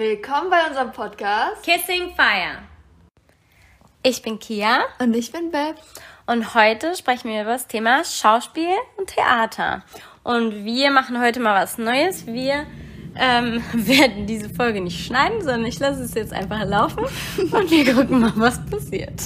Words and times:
Willkommen 0.00 0.48
bei 0.48 0.66
unserem 0.66 0.92
Podcast 0.92 1.62
Kissing 1.62 2.14
Fire. 2.16 2.62
Ich 4.02 4.22
bin 4.22 4.38
Kia. 4.38 4.78
Und 4.98 5.14
ich 5.14 5.30
bin 5.30 5.50
Beb. 5.50 5.74
Und 6.24 6.54
heute 6.54 6.96
sprechen 6.96 7.28
wir 7.28 7.42
über 7.42 7.52
das 7.52 7.66
Thema 7.66 8.02
Schauspiel 8.02 8.72
und 8.96 9.08
Theater. 9.08 9.82
Und 10.22 10.64
wir 10.64 10.90
machen 10.90 11.20
heute 11.20 11.38
mal 11.38 11.62
was 11.62 11.76
Neues. 11.76 12.26
Wir 12.26 12.66
ähm, 13.14 13.62
werden 13.74 14.26
diese 14.26 14.48
Folge 14.48 14.80
nicht 14.80 15.04
schneiden, 15.04 15.42
sondern 15.42 15.66
ich 15.66 15.78
lasse 15.78 16.02
es 16.02 16.14
jetzt 16.14 16.32
einfach 16.32 16.64
laufen 16.64 17.04
und 17.52 17.70
wir 17.70 17.94
gucken 17.94 18.20
mal, 18.20 18.32
was 18.36 18.58
passiert. 18.70 19.20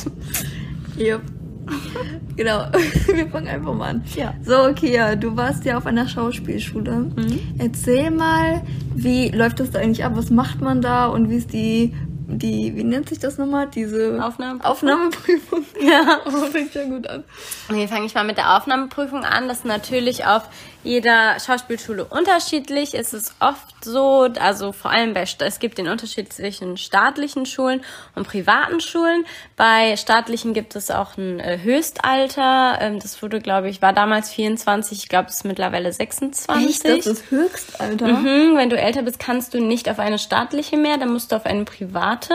Yep. 0.98 1.22
Genau, 2.36 2.66
wir 3.06 3.28
fangen 3.28 3.46
einfach 3.46 3.74
mal 3.74 3.90
an. 3.90 4.04
Ja. 4.16 4.34
So, 4.42 4.72
Kia, 4.74 5.14
du 5.14 5.36
warst 5.36 5.64
ja 5.64 5.78
auf 5.78 5.86
einer 5.86 6.08
Schauspielschule. 6.08 7.12
Mhm. 7.14 7.40
Erzähl 7.58 8.10
mal, 8.10 8.62
wie 8.94 9.28
läuft 9.28 9.60
das 9.60 9.70
da 9.70 9.78
eigentlich 9.78 10.04
ab? 10.04 10.12
Was 10.16 10.30
macht 10.30 10.60
man 10.60 10.82
da 10.82 11.06
und 11.06 11.30
wie 11.30 11.36
ist 11.36 11.52
die, 11.52 11.94
die, 12.26 12.74
wie 12.74 12.82
nennt 12.82 13.08
sich 13.08 13.20
das 13.20 13.38
nochmal? 13.38 13.68
Diese 13.72 14.18
Aufnahmeprüfung? 14.24 14.70
Aufnahmeprüfung. 14.70 15.64
Ja. 15.80 16.20
Oh, 16.26 16.46
fängt 16.50 16.74
ja 16.74 16.84
gut 16.84 17.06
an. 17.06 17.22
Okay, 17.68 17.86
fange 17.86 18.06
ich 18.06 18.14
mal 18.14 18.24
mit 18.24 18.36
der 18.36 18.56
Aufnahmeprüfung 18.56 19.24
an. 19.24 19.46
Das 19.46 19.58
ist 19.58 19.64
natürlich 19.64 20.26
auf 20.26 20.42
jeder 20.84 21.40
Schauspielschule 21.40 22.04
unterschiedlich. 22.04 22.94
Es 22.94 23.12
ist 23.12 23.34
oft 23.40 23.84
so, 23.84 24.28
also 24.38 24.72
vor 24.72 24.90
allem 24.90 25.14
bei, 25.14 25.22
es 25.22 25.58
gibt 25.58 25.78
den 25.78 25.88
Unterschied 25.88 26.32
zwischen 26.32 26.76
staatlichen 26.76 27.46
Schulen 27.46 27.82
und 28.14 28.26
privaten 28.28 28.80
Schulen. 28.80 29.24
Bei 29.56 29.96
staatlichen 29.96 30.54
gibt 30.54 30.76
es 30.76 30.90
auch 30.90 31.16
ein 31.16 31.40
äh, 31.40 31.58
Höchstalter. 31.62 32.78
Ähm, 32.80 33.00
das 33.00 33.20
wurde, 33.22 33.40
glaube 33.40 33.68
ich, 33.68 33.82
war 33.82 33.92
damals 33.92 34.30
24. 34.30 34.98
Ich 34.98 35.08
glaube, 35.08 35.28
es 35.30 35.36
ist 35.36 35.44
mittlerweile 35.44 35.92
26. 35.92 36.68
Echt? 36.68 36.84
Das 36.84 37.06
ist 37.06 37.30
Höchstalter? 37.30 38.06
Mhm, 38.06 38.56
wenn 38.56 38.70
du 38.70 38.78
älter 38.78 39.02
bist, 39.02 39.18
kannst 39.18 39.54
du 39.54 39.60
nicht 39.60 39.88
auf 39.88 39.98
eine 39.98 40.18
staatliche 40.18 40.76
mehr, 40.76 40.98
dann 40.98 41.12
musst 41.12 41.32
du 41.32 41.36
auf 41.36 41.46
eine 41.46 41.64
private. 41.64 42.34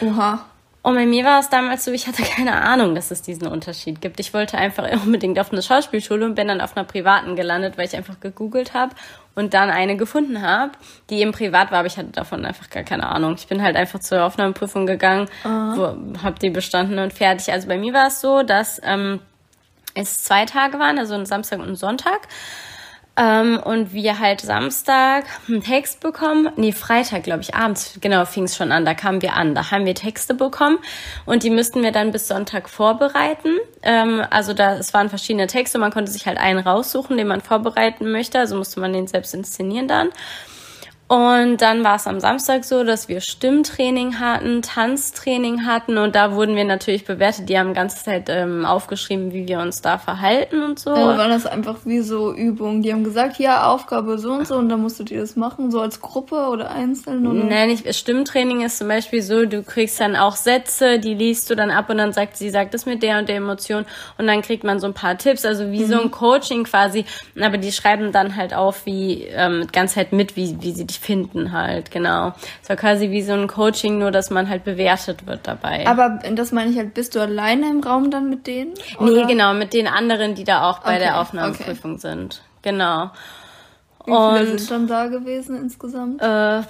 Oha. 0.00 0.44
Und 0.86 0.94
bei 0.94 1.04
mir 1.04 1.24
war 1.24 1.40
es 1.40 1.48
damals 1.48 1.84
so, 1.84 1.90
ich 1.90 2.06
hatte 2.06 2.22
keine 2.36 2.62
Ahnung, 2.62 2.94
dass 2.94 3.10
es 3.10 3.20
diesen 3.20 3.48
Unterschied 3.48 4.00
gibt. 4.00 4.20
Ich 4.20 4.32
wollte 4.32 4.56
einfach 4.56 4.88
unbedingt 5.04 5.36
auf 5.40 5.50
eine 5.50 5.60
Schauspielschule 5.60 6.24
und 6.24 6.36
bin 6.36 6.46
dann 6.46 6.60
auf 6.60 6.76
einer 6.76 6.86
privaten 6.86 7.34
gelandet, 7.34 7.76
weil 7.76 7.86
ich 7.86 7.96
einfach 7.96 8.20
gegoogelt 8.20 8.72
habe 8.72 8.94
und 9.34 9.52
dann 9.52 9.70
eine 9.70 9.96
gefunden 9.96 10.42
habe, 10.42 10.70
die 11.10 11.16
eben 11.16 11.32
privat 11.32 11.72
war, 11.72 11.80
aber 11.80 11.88
ich 11.88 11.96
hatte 11.96 12.10
davon 12.10 12.44
einfach 12.46 12.70
gar 12.70 12.84
keine 12.84 13.08
Ahnung. 13.08 13.34
Ich 13.36 13.48
bin 13.48 13.62
halt 13.62 13.74
einfach 13.74 13.98
zur 13.98 14.22
Aufnahmeprüfung 14.22 14.86
gegangen, 14.86 15.28
wo, 15.42 15.96
hab 16.22 16.38
die 16.38 16.50
bestanden 16.50 17.00
und 17.00 17.12
fertig. 17.12 17.52
Also 17.52 17.66
bei 17.66 17.78
mir 17.78 17.92
war 17.92 18.06
es 18.06 18.20
so, 18.20 18.44
dass 18.44 18.80
ähm, 18.84 19.18
es 19.94 20.22
zwei 20.22 20.44
Tage 20.44 20.78
waren, 20.78 21.00
also 21.00 21.14
ein 21.14 21.26
Samstag 21.26 21.58
und 21.58 21.70
ein 21.70 21.76
Sonntag. 21.76 22.28
Ähm, 23.18 23.58
und 23.64 23.94
wir 23.94 24.18
halt 24.18 24.42
Samstag 24.42 25.24
einen 25.48 25.62
Text 25.62 26.00
bekommen. 26.00 26.50
Nee, 26.56 26.72
Freitag, 26.72 27.22
glaube 27.22 27.40
ich, 27.40 27.54
abends, 27.54 27.98
genau, 28.00 28.26
fing 28.26 28.44
es 28.44 28.56
schon 28.56 28.72
an. 28.72 28.84
Da 28.84 28.92
kamen 28.92 29.22
wir 29.22 29.34
an. 29.34 29.54
Da 29.54 29.70
haben 29.70 29.86
wir 29.86 29.94
Texte 29.94 30.34
bekommen 30.34 30.78
und 31.24 31.42
die 31.42 31.50
müssten 31.50 31.82
wir 31.82 31.92
dann 31.92 32.12
bis 32.12 32.28
Sonntag 32.28 32.68
vorbereiten. 32.68 33.56
Ähm, 33.82 34.22
also 34.30 34.52
da, 34.52 34.76
es 34.76 34.92
waren 34.92 35.08
verschiedene 35.08 35.46
Texte. 35.46 35.78
Man 35.78 35.92
konnte 35.92 36.12
sich 36.12 36.26
halt 36.26 36.38
einen 36.38 36.58
raussuchen, 36.58 37.16
den 37.16 37.26
man 37.26 37.40
vorbereiten 37.40 38.10
möchte. 38.10 38.38
Also 38.38 38.56
musste 38.56 38.80
man 38.80 38.92
den 38.92 39.06
selbst 39.06 39.32
inszenieren 39.34 39.88
dann. 39.88 40.10
Und 41.08 41.58
dann 41.58 41.84
war 41.84 41.94
es 41.94 42.08
am 42.08 42.18
Samstag 42.18 42.64
so, 42.64 42.82
dass 42.82 43.08
wir 43.08 43.20
Stimmtraining 43.20 44.18
hatten, 44.18 44.60
Tanztraining 44.62 45.64
hatten 45.64 45.98
und 45.98 46.16
da 46.16 46.32
wurden 46.32 46.56
wir 46.56 46.64
natürlich 46.64 47.04
bewertet. 47.04 47.48
Die 47.48 47.56
haben 47.56 47.68
die 47.68 47.74
ganze 47.74 48.02
Zeit 48.02 48.28
ähm, 48.28 48.64
aufgeschrieben, 48.64 49.32
wie 49.32 49.46
wir 49.46 49.60
uns 49.60 49.80
da 49.80 49.98
verhalten 49.98 50.64
und 50.64 50.80
so. 50.80 50.92
Dann 50.92 51.16
war 51.16 51.28
das 51.28 51.46
einfach 51.46 51.76
wie 51.84 52.00
so 52.00 52.34
Übungen. 52.34 52.82
Die 52.82 52.92
haben 52.92 53.04
gesagt, 53.04 53.38
ja, 53.38 53.70
Aufgabe 53.70 54.18
so 54.18 54.32
und 54.32 54.48
so 54.48 54.56
und 54.56 54.68
dann 54.68 54.82
musstet 54.82 55.12
ihr 55.12 55.20
das 55.20 55.36
machen, 55.36 55.70
so 55.70 55.80
als 55.80 56.00
Gruppe 56.00 56.48
oder 56.48 56.72
einzeln 56.72 57.24
oder? 57.24 57.44
Nein, 57.44 57.68
nicht. 57.68 57.94
Stimmtraining 57.94 58.62
ist 58.62 58.78
zum 58.78 58.88
Beispiel 58.88 59.22
so, 59.22 59.46
du 59.46 59.62
kriegst 59.62 60.00
dann 60.00 60.16
auch 60.16 60.34
Sätze, 60.34 60.98
die 60.98 61.14
liest 61.14 61.48
du 61.48 61.54
dann 61.54 61.70
ab 61.70 61.88
und 61.88 61.98
dann 61.98 62.12
sagt 62.12 62.36
sie, 62.36 62.50
sagt 62.50 62.74
das 62.74 62.84
mit 62.84 63.04
der 63.04 63.20
und 63.20 63.28
der 63.28 63.36
Emotion 63.36 63.86
und 64.18 64.26
dann 64.26 64.42
kriegt 64.42 64.64
man 64.64 64.80
so 64.80 64.88
ein 64.88 64.94
paar 64.94 65.16
Tipps, 65.16 65.44
also 65.44 65.70
wie 65.70 65.84
so 65.84 66.00
ein 66.00 66.10
Coaching 66.10 66.64
quasi. 66.64 67.04
Aber 67.40 67.58
die 67.58 67.70
schreiben 67.70 68.10
dann 68.10 68.34
halt 68.34 68.54
auf, 68.54 68.86
wie 68.86 69.22
ähm, 69.22 69.68
ganz 69.70 69.94
halt 69.94 70.12
mit, 70.12 70.34
wie, 70.34 70.60
wie 70.60 70.72
sie 70.72 70.84
dich 70.84 70.95
finden 70.98 71.52
halt, 71.52 71.90
genau. 71.90 72.32
Es 72.62 72.68
war 72.68 72.76
quasi 72.76 73.10
wie 73.10 73.22
so 73.22 73.32
ein 73.32 73.46
Coaching, 73.48 73.98
nur 73.98 74.10
dass 74.10 74.30
man 74.30 74.48
halt 74.48 74.64
bewertet 74.64 75.26
wird 75.26 75.40
dabei. 75.46 75.86
Aber 75.86 76.18
das 76.34 76.52
meine 76.52 76.70
ich 76.70 76.76
halt, 76.76 76.94
bist 76.94 77.14
du 77.14 77.20
alleine 77.20 77.68
im 77.70 77.80
Raum 77.82 78.10
dann 78.10 78.28
mit 78.30 78.46
denen? 78.46 78.74
nee, 79.00 79.10
Oder? 79.10 79.26
genau, 79.26 79.54
mit 79.54 79.72
den 79.72 79.86
anderen, 79.86 80.34
die 80.34 80.44
da 80.44 80.68
auch 80.70 80.80
bei 80.80 80.92
Okay, 80.92 80.98
der 81.00 81.20
Aufnahmeprüfung 81.20 81.98
sind. 81.98 82.42
Genau. 82.62 83.10
Wie 84.08 84.12
viele 84.12 84.18
Und 84.52 84.58
sind 84.60 84.70
dann 84.70 84.86
da 84.86 85.06
gewesen 85.08 85.56
insgesamt? 85.60 86.22
äh, 86.22 86.60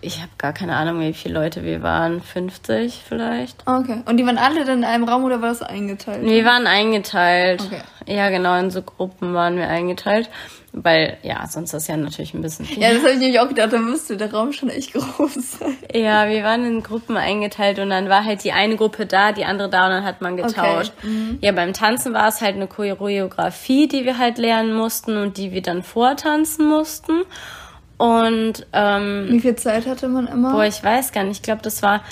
ich 0.00 0.18
habe 0.22 0.30
gar 0.38 0.54
keine 0.54 0.76
Ahnung, 0.76 1.00
wie 1.00 1.12
viele 1.12 1.34
Leute 1.34 1.62
wir 1.62 1.82
waren. 1.82 2.22
50 2.22 3.02
vielleicht. 3.06 3.62
Okay. 3.66 4.02
Und 4.06 4.16
die 4.16 4.24
waren 4.24 4.38
alle 4.38 4.64
dann 4.64 4.78
in 4.78 4.84
einem 4.84 5.04
Raum 5.04 5.24
oder 5.24 5.42
war 5.42 5.50
das 5.50 5.60
eingeteilt? 5.60 6.22
Wir 6.22 6.44
waren 6.46 6.66
eingeteilt. 6.66 7.60
Okay. 7.60 7.82
Ja, 8.06 8.30
genau, 8.30 8.58
in 8.58 8.70
so 8.70 8.80
Gruppen 8.80 9.34
waren 9.34 9.56
wir 9.58 9.68
eingeteilt. 9.68 10.30
Weil, 10.78 11.16
ja, 11.22 11.46
sonst 11.48 11.72
ist 11.72 11.88
ja 11.88 11.96
natürlich 11.96 12.34
ein 12.34 12.42
bisschen 12.42 12.66
viel. 12.66 12.82
Ja, 12.82 12.92
das 12.92 12.98
habe 12.98 13.12
ich 13.12 13.18
nämlich 13.18 13.40
auch 13.40 13.48
gedacht, 13.48 13.72
da 13.72 13.78
müsste 13.78 14.18
der 14.18 14.30
Raum 14.30 14.52
schon 14.52 14.68
echt 14.68 14.92
groß 14.92 15.52
sein. 15.58 15.76
Ja, 15.94 16.28
wir 16.28 16.44
waren 16.44 16.66
in 16.66 16.82
Gruppen 16.82 17.16
eingeteilt 17.16 17.78
und 17.78 17.88
dann 17.88 18.10
war 18.10 18.26
halt 18.26 18.44
die 18.44 18.52
eine 18.52 18.76
Gruppe 18.76 19.06
da, 19.06 19.32
die 19.32 19.46
andere 19.46 19.70
da 19.70 19.86
und 19.86 19.92
dann 19.92 20.04
hat 20.04 20.20
man 20.20 20.36
getauscht. 20.36 20.92
Ja, 21.40 21.52
beim 21.52 21.72
Tanzen 21.72 22.12
war 22.12 22.28
es 22.28 22.42
halt 22.42 22.56
eine 22.56 22.66
Choreografie, 22.66 23.88
die 23.88 24.04
wir 24.04 24.18
halt 24.18 24.36
lernen 24.36 24.74
mussten 24.74 25.16
und 25.16 25.38
die 25.38 25.50
wir 25.52 25.62
dann 25.62 25.82
vortanzen 25.82 26.68
mussten. 26.68 27.22
Und 27.96 28.66
ähm, 28.74 29.28
Wie 29.30 29.40
viel 29.40 29.56
Zeit 29.56 29.86
hatte 29.86 30.08
man 30.08 30.26
immer? 30.26 30.52
boah, 30.52 30.64
ich 30.66 30.84
weiß 30.84 31.12
gar 31.12 31.24
nicht, 31.24 31.38
ich 31.38 31.42
glaube, 31.42 31.62
das 31.62 31.82
war 31.82 32.02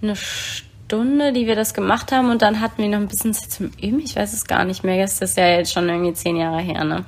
eine 0.00 0.14
Stunde, 0.14 1.32
die 1.32 1.48
wir 1.48 1.56
das 1.56 1.74
gemacht 1.74 2.12
haben 2.12 2.30
und 2.30 2.42
dann 2.42 2.60
hatten 2.60 2.82
wir 2.82 2.88
noch 2.88 2.98
ein 2.98 3.08
bisschen 3.08 3.34
Zeit 3.34 3.50
zum 3.50 3.72
Üben. 3.82 3.98
Ich 3.98 4.14
weiß 4.14 4.32
es 4.32 4.46
gar 4.46 4.64
nicht 4.64 4.84
mehr. 4.84 5.02
Das 5.02 5.20
ist 5.20 5.36
ja 5.36 5.48
jetzt 5.48 5.72
schon 5.72 5.88
irgendwie 5.88 6.14
zehn 6.14 6.36
Jahre 6.36 6.60
her, 6.60 6.84
ne? 6.84 7.04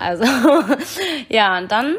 Also, 0.00 0.24
ja, 1.28 1.58
und 1.58 1.70
dann 1.70 1.94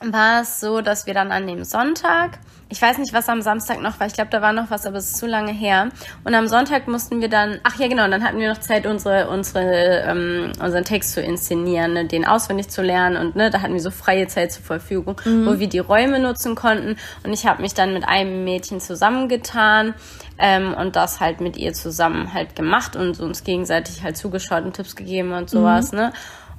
war 0.00 0.42
es 0.42 0.60
so, 0.60 0.80
dass 0.80 1.06
wir 1.06 1.14
dann 1.14 1.32
an 1.32 1.46
dem 1.46 1.64
Sonntag, 1.64 2.38
ich 2.68 2.82
weiß 2.82 2.98
nicht, 2.98 3.12
was 3.12 3.28
am 3.28 3.42
Samstag 3.42 3.80
noch 3.80 4.00
war, 4.00 4.06
ich 4.06 4.12
glaube, 4.12 4.30
da 4.30 4.42
war 4.42 4.52
noch 4.52 4.70
was, 4.70 4.86
aber 4.86 4.96
es 4.96 5.10
ist 5.10 5.18
zu 5.18 5.26
lange 5.26 5.52
her. 5.52 5.88
Und 6.24 6.34
am 6.34 6.48
Sonntag 6.48 6.88
mussten 6.88 7.20
wir 7.20 7.28
dann, 7.28 7.60
ach 7.62 7.78
ja, 7.78 7.86
genau, 7.86 8.08
dann 8.08 8.24
hatten 8.24 8.38
wir 8.38 8.48
noch 8.48 8.58
Zeit, 8.58 8.86
unsere, 8.86 9.30
unsere, 9.30 10.02
ähm, 10.06 10.52
unseren 10.60 10.84
Text 10.84 11.12
zu 11.12 11.22
inszenieren, 11.22 11.92
ne, 11.92 12.06
den 12.06 12.26
auswendig 12.26 12.68
zu 12.68 12.82
lernen 12.82 13.16
und 13.16 13.36
ne, 13.36 13.50
da 13.50 13.62
hatten 13.62 13.74
wir 13.74 13.80
so 13.80 13.92
freie 13.92 14.26
Zeit 14.26 14.52
zur 14.52 14.64
Verfügung, 14.64 15.20
wo 15.24 15.58
wir 15.58 15.68
die 15.68 15.78
Räume 15.78 16.18
nutzen 16.18 16.56
konnten. 16.56 16.96
Und 17.24 17.32
ich 17.32 17.46
habe 17.46 17.62
mich 17.62 17.72
dann 17.72 17.94
mit 17.94 18.06
einem 18.06 18.44
Mädchen 18.44 18.80
zusammengetan 18.80 19.94
ähm, 20.38 20.74
und 20.74 20.96
das 20.96 21.20
halt 21.20 21.40
mit 21.40 21.56
ihr 21.56 21.72
zusammen 21.72 22.34
halt 22.34 22.56
gemacht 22.56 22.96
und 22.96 23.20
uns 23.20 23.44
gegenseitig 23.44 24.02
halt 24.02 24.16
zugeschaut 24.16 24.64
und 24.64 24.74
Tipps 24.74 24.96
gegeben 24.96 25.32
und 25.32 25.48
sowas, 25.48 25.92
ne? 25.92 26.12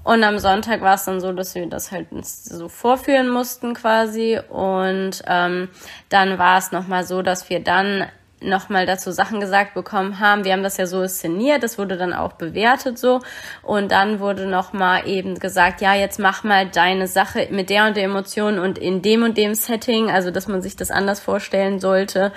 Und 0.07 0.23
am 0.23 0.39
Sonntag 0.39 0.79
war 0.79 0.95
es 0.95 1.03
dann 1.03 1.19
so, 1.19 1.33
dass 1.33 1.53
wir 1.53 1.65
das 1.65 1.91
halt 1.91 2.07
so 2.23 2.69
vorführen 2.69 3.27
mussten 3.27 3.73
quasi. 3.73 4.39
Und 4.47 5.21
ähm, 5.27 5.67
dann 6.07 6.39
war 6.39 6.59
es 6.59 6.71
nochmal 6.71 7.03
so, 7.03 7.21
dass 7.21 7.49
wir 7.49 7.59
dann 7.59 8.07
nochmal 8.41 8.85
dazu 8.85 9.11
Sachen 9.11 9.39
gesagt 9.39 9.73
bekommen 9.73 10.19
haben. 10.19 10.43
Wir 10.45 10.53
haben 10.53 10.63
das 10.63 10.77
ja 10.77 10.85
so 10.85 11.01
inszeniert, 11.01 11.63
das 11.63 11.77
wurde 11.77 11.97
dann 11.97 12.13
auch 12.13 12.33
bewertet 12.33 12.99
so. 12.99 13.21
Und 13.63 13.91
dann 13.91 14.19
wurde 14.19 14.45
nochmal 14.45 15.07
eben 15.07 15.39
gesagt, 15.39 15.81
ja, 15.81 15.95
jetzt 15.95 16.19
mach 16.19 16.43
mal 16.43 16.67
deine 16.67 17.07
Sache 17.07 17.47
mit 17.51 17.69
der 17.69 17.87
und 17.87 17.97
der 17.97 18.03
Emotion 18.03 18.59
und 18.59 18.77
in 18.77 19.01
dem 19.01 19.23
und 19.23 19.37
dem 19.37 19.55
Setting, 19.55 20.11
also 20.11 20.29
dass 20.31 20.47
man 20.47 20.61
sich 20.61 20.75
das 20.75 20.91
anders 20.91 21.19
vorstellen 21.19 21.79
sollte. 21.79 22.31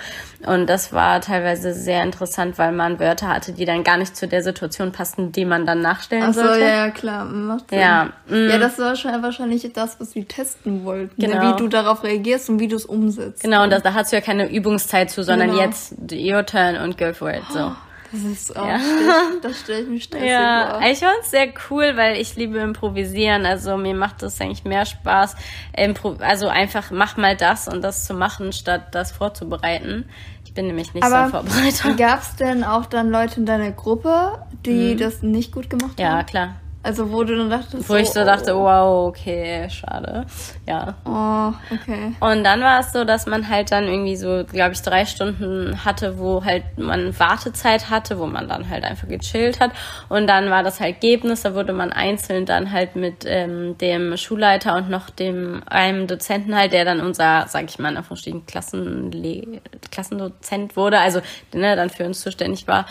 Und 0.45 0.67
das 0.67 0.91
war 0.91 1.21
teilweise 1.21 1.73
sehr 1.73 2.01
interessant, 2.03 2.57
weil 2.57 2.71
man 2.71 2.99
Wörter 2.99 3.27
hatte, 3.27 3.53
die 3.53 3.65
dann 3.65 3.83
gar 3.83 3.97
nicht 3.97 4.15
zu 4.15 4.27
der 4.27 4.41
Situation 4.41 4.91
passten, 4.91 5.31
die 5.31 5.45
man 5.45 5.65
dann 5.67 5.81
nachstellen 5.81 6.25
Ach 6.29 6.33
so, 6.33 6.41
sollte. 6.41 6.61
ja, 6.65 6.89
klar. 6.89 7.25
Macht 7.25 7.69
Sinn. 7.69 7.79
Ja, 7.79 8.09
mm. 8.27 8.49
Ja, 8.49 8.57
das 8.57 8.79
war 8.79 8.95
schon 8.95 9.11
wahrscheinlich 9.21 9.71
das, 9.73 9.99
was 9.99 10.15
wir 10.15 10.27
testen 10.27 10.83
wollten. 10.83 11.21
Genau. 11.21 11.41
Wie 11.53 11.57
du 11.57 11.67
darauf 11.67 12.03
reagierst 12.03 12.49
und 12.49 12.59
wie 12.59 12.67
du 12.67 12.75
es 12.75 12.85
umsetzt. 12.85 13.43
Genau, 13.43 13.63
und 13.63 13.69
das, 13.69 13.83
da 13.83 13.93
hast 13.93 14.11
du 14.11 14.15
ja 14.15 14.21
keine 14.21 14.49
Übungszeit 14.49 15.11
zu, 15.11 15.23
sondern 15.23 15.51
Genau. 15.51 15.61
jetzt 15.61 15.90
your 16.11 16.45
turn 16.45 16.77
und 16.77 16.97
go 16.97 17.13
for 17.13 17.31
it. 17.33 17.43
So. 17.51 17.71
Das 18.13 18.21
ist 18.23 18.57
auch 18.57 18.67
Ja. 18.67 18.77
stress- 18.77 19.39
das 19.41 19.59
stelle 19.61 19.79
ich 19.83 19.87
mir 19.87 19.99
stressig 20.01 20.27
Ja, 20.29 20.79
vor. 20.79 20.89
ich 20.89 20.99
fand's 20.99 21.31
sehr 21.31 21.47
cool, 21.69 21.93
weil 21.95 22.17
ich 22.19 22.35
liebe 22.35 22.59
improvisieren. 22.59 23.45
Also 23.45 23.77
mir 23.77 23.93
macht 23.95 24.21
das 24.21 24.39
eigentlich 24.41 24.65
mehr 24.65 24.85
Spaß. 24.85 25.35
Impro 25.77 26.17
also 26.19 26.49
einfach 26.49 26.91
mach 26.91 27.15
mal 27.15 27.37
das 27.37 27.67
und 27.69 27.81
das 27.81 28.05
zu 28.05 28.13
machen, 28.13 28.51
statt 28.51 28.87
das 28.93 29.11
vorzubereiten. 29.13 30.09
Ich 30.45 30.53
bin 30.53 30.67
nämlich 30.67 30.93
nicht 30.93 31.05
so 31.07 31.13
Aber 31.13 31.29
Vorbereiter. 31.29 31.93
gab 31.93 32.21
es 32.21 32.35
denn 32.35 32.65
auch 32.65 32.85
dann 32.85 33.09
Leute 33.11 33.39
in 33.39 33.45
deiner 33.45 33.71
Gruppe, 33.71 34.39
die 34.65 34.97
das 34.97 35.21
nicht 35.21 35.53
gut 35.53 35.69
gemacht 35.69 35.97
Mhm. 35.97 36.03
Ja, 36.03 36.09
haben? 36.17 36.25
klar. 36.25 36.55
Also 36.83 37.11
wo 37.11 37.23
du 37.23 37.35
dann 37.37 37.49
dachtest. 37.49 37.89
Wo 37.89 37.95
ich 37.95 38.09
so 38.09 38.23
dachte, 38.23 38.55
wow, 38.55 39.07
okay, 39.07 39.69
schade. 39.69 40.25
Ja. 40.67 40.95
Oh, 41.05 41.53
okay. 41.73 42.13
Und 42.19 42.43
dann 42.43 42.61
war 42.61 42.79
es 42.79 42.93
so, 42.93 43.03
dass 43.03 43.25
man 43.25 43.49
halt 43.49 43.71
dann 43.71 43.85
irgendwie 43.85 44.15
so, 44.15 44.43
glaube 44.45 44.73
ich, 44.73 44.81
drei 44.81 45.05
Stunden 45.05 45.83
hatte, 45.83 46.19
wo 46.19 46.43
halt 46.45 46.77
man 46.77 47.17
Wartezeit 47.19 47.89
hatte, 47.89 48.19
wo 48.19 48.27
man 48.27 48.47
dann 48.47 48.69
halt 48.69 48.83
einfach 48.83 49.07
gechillt 49.07 49.59
hat. 49.59 49.71
Und 50.09 50.27
dann 50.27 50.49
war 50.49 50.63
das 50.63 50.79
halt 50.79 50.91
Ergebnis, 50.91 51.41
da 51.41 51.55
wurde 51.55 51.73
man 51.73 51.91
einzeln 51.91 52.45
dann 52.45 52.71
halt 52.71 52.95
mit 52.95 53.23
ähm, 53.25 53.77
dem 53.77 54.17
Schulleiter 54.17 54.75
und 54.75 54.89
noch 54.89 55.09
dem 55.09 55.61
einem 55.65 56.05
Dozenten 56.05 56.55
halt, 56.55 56.73
der 56.73 56.85
dann 56.85 56.99
unser, 56.99 57.45
sag 57.47 57.65
ich 57.69 57.79
mal, 57.79 57.89
in 57.89 57.97
Anführungsstrichen 57.97 58.45
Klassenle 58.45 59.61
Klassendozent 59.89 60.75
wurde, 60.75 60.99
also 60.99 61.21
ne, 61.53 61.75
dann 61.75 61.89
für 61.89 62.05
uns 62.05 62.21
zuständig 62.21 62.67
war, 62.67 62.85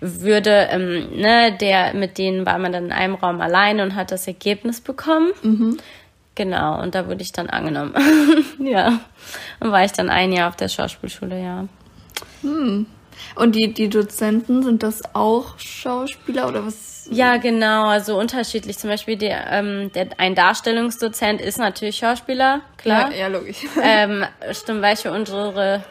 würde, 0.00 0.68
ähm, 0.70 1.08
ne, 1.16 1.56
der, 1.58 1.94
mit 1.94 2.18
denen 2.18 2.44
war 2.44 2.58
man 2.58 2.72
dann 2.72 2.86
in 2.86 2.92
einem 2.92 3.14
Raum 3.14 3.33
Raum 3.34 3.40
alleine 3.40 3.82
und 3.82 3.94
hat 3.94 4.10
das 4.12 4.26
Ergebnis 4.26 4.80
bekommen. 4.80 5.32
Mhm. 5.42 5.78
Genau, 6.34 6.82
und 6.82 6.94
da 6.94 7.06
wurde 7.06 7.22
ich 7.22 7.32
dann 7.32 7.48
angenommen. 7.48 7.94
ja. 8.58 9.00
Und 9.60 9.70
war 9.70 9.84
ich 9.84 9.92
dann 9.92 10.10
ein 10.10 10.32
Jahr 10.32 10.48
auf 10.48 10.56
der 10.56 10.68
Schauspielschule, 10.68 11.40
ja. 11.40 11.68
Hm. 12.42 12.86
Und 13.36 13.54
die, 13.54 13.72
die 13.72 13.88
Dozenten, 13.88 14.64
sind 14.64 14.82
das 14.82 15.14
auch 15.14 15.58
Schauspieler 15.58 16.48
oder 16.48 16.66
was? 16.66 17.08
Ja, 17.10 17.36
genau, 17.36 17.86
also 17.86 18.18
unterschiedlich. 18.18 18.78
Zum 18.78 18.90
Beispiel 18.90 19.16
der, 19.16 19.46
ähm, 19.50 19.92
der, 19.92 20.08
ein 20.18 20.34
Darstellungsdozent 20.34 21.40
ist 21.40 21.58
natürlich 21.58 21.96
Schauspieler, 21.96 22.62
klar. 22.78 23.12
Ja, 23.12 23.18
ja 23.18 23.26
logisch. 23.28 23.58
ähm, 23.82 24.24
stimmt, 24.50 24.82
welche 24.82 25.12
unsere 25.12 25.84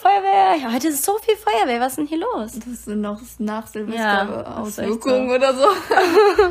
Feuerwehr. 0.00 0.72
Heute 0.72 0.88
ist 0.88 1.04
so 1.04 1.18
viel 1.18 1.36
Feuerwehr. 1.36 1.80
Was 1.80 1.92
ist 1.92 1.98
denn 1.98 2.06
hier 2.06 2.18
los? 2.18 2.52
Das 2.54 2.84
sind 2.84 3.00
noch 3.00 3.20
nach 3.38 3.66
Silvester 3.66 4.00
Ja, 4.00 4.56
Auswirkungen 4.58 5.28
so. 5.28 5.34
oder 5.34 5.54
so. 5.54 5.64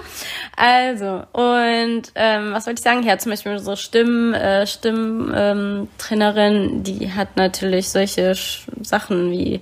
Also, 0.61 1.23
und 1.31 2.11
ähm, 2.15 2.51
was 2.53 2.65
wollte 2.67 2.79
ich 2.79 2.83
sagen? 2.83 3.01
Ja, 3.03 3.17
zum 3.17 3.31
Beispiel 3.31 3.53
unsere 3.53 3.77
Stimm, 3.77 4.33
äh, 4.33 4.67
Stimmtrainerin, 4.67 6.53
ähm, 6.73 6.83
die 6.83 7.13
hat 7.13 7.37
natürlich 7.37 7.89
solche 7.89 8.35
Sch 8.35 8.67
Sachen 8.81 9.31
wie 9.31 9.61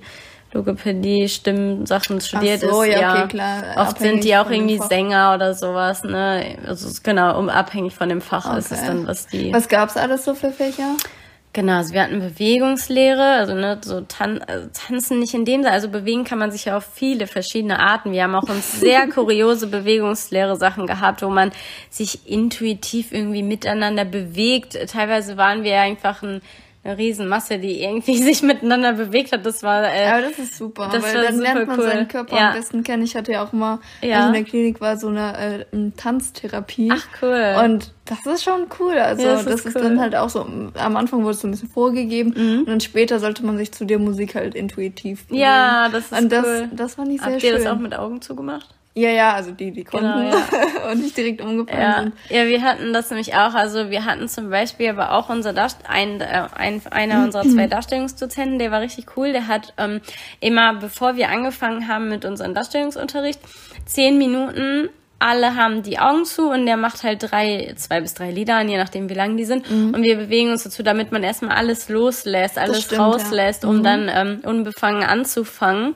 Logopädie, 0.52 1.28
Stimmsachen 1.28 2.20
studiert 2.20 2.62
Ach 2.64 2.70
so, 2.72 2.82
ist. 2.82 2.92
ja, 2.94 3.00
Ja, 3.00 3.12
okay, 3.24 3.28
klar. 3.28 3.62
Oft 3.76 3.98
sind 4.00 4.24
die 4.24 4.36
auch 4.36 4.50
irgendwie. 4.50 4.78
Sänger 4.78 5.34
oder 5.36 5.54
sowas, 5.54 6.02
ne? 6.02 6.56
Also 6.66 6.88
genau, 7.02 7.38
um 7.38 7.48
abhängig 7.48 7.94
von 7.94 8.08
dem 8.08 8.20
Fach 8.20 8.56
ist 8.56 8.72
es 8.72 8.78
Okay. 8.78 8.86
dann, 8.88 9.06
was 9.06 9.26
die. 9.28 9.52
Was 9.52 9.68
gab's 9.68 9.96
alles 9.96 10.24
so 10.24 10.34
für 10.34 10.50
Fächer? 10.50 10.96
Genau, 11.58 11.78
also 11.78 11.92
wir 11.92 12.04
hatten 12.04 12.20
Bewegungslehre, 12.20 13.20
also 13.20 13.52
ne, 13.52 13.80
so 13.82 14.02
tan 14.02 14.40
also 14.42 14.68
tanzen 14.72 15.18
nicht 15.18 15.34
in 15.34 15.44
dem 15.44 15.62
Sinne, 15.64 15.72
also 15.72 15.88
bewegen 15.88 16.22
kann 16.22 16.38
man 16.38 16.52
sich 16.52 16.66
ja 16.66 16.76
auf 16.76 16.84
viele 16.84 17.26
verschiedene 17.26 17.80
Arten. 17.80 18.12
Wir 18.12 18.22
haben 18.22 18.36
auch 18.36 18.48
uns 18.48 18.78
sehr 18.80 19.08
kuriose 19.08 19.66
Bewegungslehre 19.66 20.54
Sachen 20.54 20.86
gehabt, 20.86 21.20
wo 21.20 21.30
man 21.30 21.50
sich 21.90 22.30
intuitiv 22.30 23.10
irgendwie 23.10 23.42
miteinander 23.42 24.04
bewegt. 24.04 24.78
Teilweise 24.88 25.36
waren 25.36 25.64
wir 25.64 25.80
einfach 25.80 26.22
ein, 26.22 26.42
Riesenmasse, 26.96 27.58
die 27.58 27.82
irgendwie 27.82 28.16
sich 28.22 28.42
miteinander 28.42 28.92
bewegt 28.94 29.32
hat. 29.32 29.44
Das 29.44 29.62
war 29.62 29.82
äh, 29.84 30.06
Aber 30.06 30.22
das 30.22 30.38
ist 30.38 30.56
super, 30.56 30.88
das 30.92 31.02
weil 31.02 31.14
war 31.16 31.22
dann 31.24 31.34
super 31.36 31.42
lernt 31.54 31.66
man 31.68 31.78
cool. 31.78 31.84
seinen 31.84 32.08
Körper 32.08 32.36
Ja. 32.36 32.48
am 32.50 32.54
besten 32.54 32.82
kennen. 32.84 33.02
Ich 33.02 33.16
hatte 33.16 33.32
ja 33.32 33.44
auch 33.44 33.52
mal, 33.52 33.80
Ja. 34.00 34.26
in 34.28 34.32
der 34.32 34.44
Klinik 34.44 34.80
war, 34.80 34.96
so 34.96 35.08
eine 35.08 35.64
äh, 35.72 35.90
Tanztherapie. 35.96 36.90
Ach, 36.92 37.06
cool. 37.22 37.54
Und 37.64 37.92
das 38.06 38.24
ist 38.26 38.44
schon 38.44 38.66
cool. 38.80 38.94
Also 38.98 39.22
Ja, 39.22 39.32
das, 39.34 39.44
das 39.44 39.54
ist, 39.60 39.66
ist 39.66 39.76
cool. 39.76 39.82
dann 39.82 40.00
halt 40.00 40.16
auch 40.16 40.30
so, 40.30 40.40
am 40.74 40.96
Anfang 40.96 41.22
wurde 41.22 41.32
es 41.32 41.40
so 41.40 41.48
ein 41.48 41.50
bisschen 41.50 41.68
vorgegeben 41.68 42.32
Mhm. 42.36 42.58
und 42.60 42.68
dann 42.68 42.80
später 42.80 43.18
sollte 43.18 43.44
man 43.44 43.58
sich 43.58 43.72
zu 43.72 43.84
der 43.84 43.98
Musik 43.98 44.34
halt 44.34 44.54
intuitiv 44.54 45.26
bewegen. 45.26 45.42
Ja, 45.42 45.88
das 45.90 46.10
ist 46.10 46.18
Und 46.20 46.32
das, 46.32 46.46
cool. 46.46 46.68
das 46.72 46.94
fand 46.94 47.12
ich 47.12 47.20
sehr 47.20 47.32
Habt 47.32 47.40
schön. 47.42 47.50
ihr 47.52 47.58
das 47.58 47.66
auch 47.66 47.78
mit 47.78 47.94
Augen 47.98 48.20
zugemacht? 48.22 48.74
Ja, 48.98 49.10
ja, 49.10 49.32
also 49.34 49.52
die, 49.52 49.70
die 49.70 49.84
konnten 49.84 50.06
Genau, 50.12 50.28
ja. 50.28 50.90
und 50.90 51.02
nicht 51.02 51.16
direkt 51.16 51.40
umgefallen 51.40 51.80
Ja, 51.80 52.02
sind. 52.02 52.14
ja, 52.30 52.46
wir 52.46 52.62
hatten 52.62 52.92
das 52.92 53.10
nämlich 53.10 53.34
auch. 53.34 53.54
Also 53.54 53.90
wir 53.90 54.04
hatten 54.04 54.28
zum 54.28 54.50
Beispiel 54.50 54.88
aber 54.90 55.12
auch 55.12 55.28
unser 55.28 55.52
Darst 55.52 55.78
ein, 55.88 56.20
äh, 56.20 56.48
ein, 56.54 56.82
einer 56.90 57.22
unserer 57.22 57.44
zwei 57.44 57.66
Darstellungsdozenten, 57.68 58.58
der 58.58 58.70
war 58.70 58.80
richtig 58.80 59.16
cool. 59.16 59.32
Der 59.32 59.46
hat 59.46 59.72
ähm, 59.78 60.00
immer, 60.40 60.74
bevor 60.74 61.16
wir 61.16 61.28
angefangen 61.28 61.86
haben 61.86 62.08
mit 62.08 62.24
unserem 62.24 62.54
Darstellungsunterricht, 62.54 63.40
zehn 63.86 64.18
Minuten 64.18 64.88
alle 65.20 65.56
haben 65.56 65.82
die 65.82 65.98
Augen 65.98 66.24
zu 66.24 66.48
und 66.48 66.66
der 66.66 66.76
macht 66.76 67.02
halt 67.02 67.28
drei, 67.28 67.72
zwei 67.76 68.00
bis 68.00 68.14
drei 68.14 68.30
Lieder 68.30 68.54
an, 68.54 68.68
je 68.68 68.76
nachdem 68.76 69.08
wie 69.08 69.14
lang 69.14 69.36
die 69.36 69.44
sind. 69.44 69.68
Und 69.68 70.02
wir 70.02 70.16
bewegen 70.16 70.52
uns 70.52 70.62
dazu, 70.62 70.84
damit 70.84 71.10
man 71.10 71.24
erstmal 71.24 71.56
alles 71.56 71.88
loslässt, 71.88 72.56
alles 72.56 72.82
stimmt, 72.82 73.00
ja. 73.00 73.06
rauslässt, 73.06 73.64
um 73.64 73.82
dann 73.82 74.08
ähm, 74.08 74.40
unbefangen 74.44 75.02
anzufangen. 75.02 75.94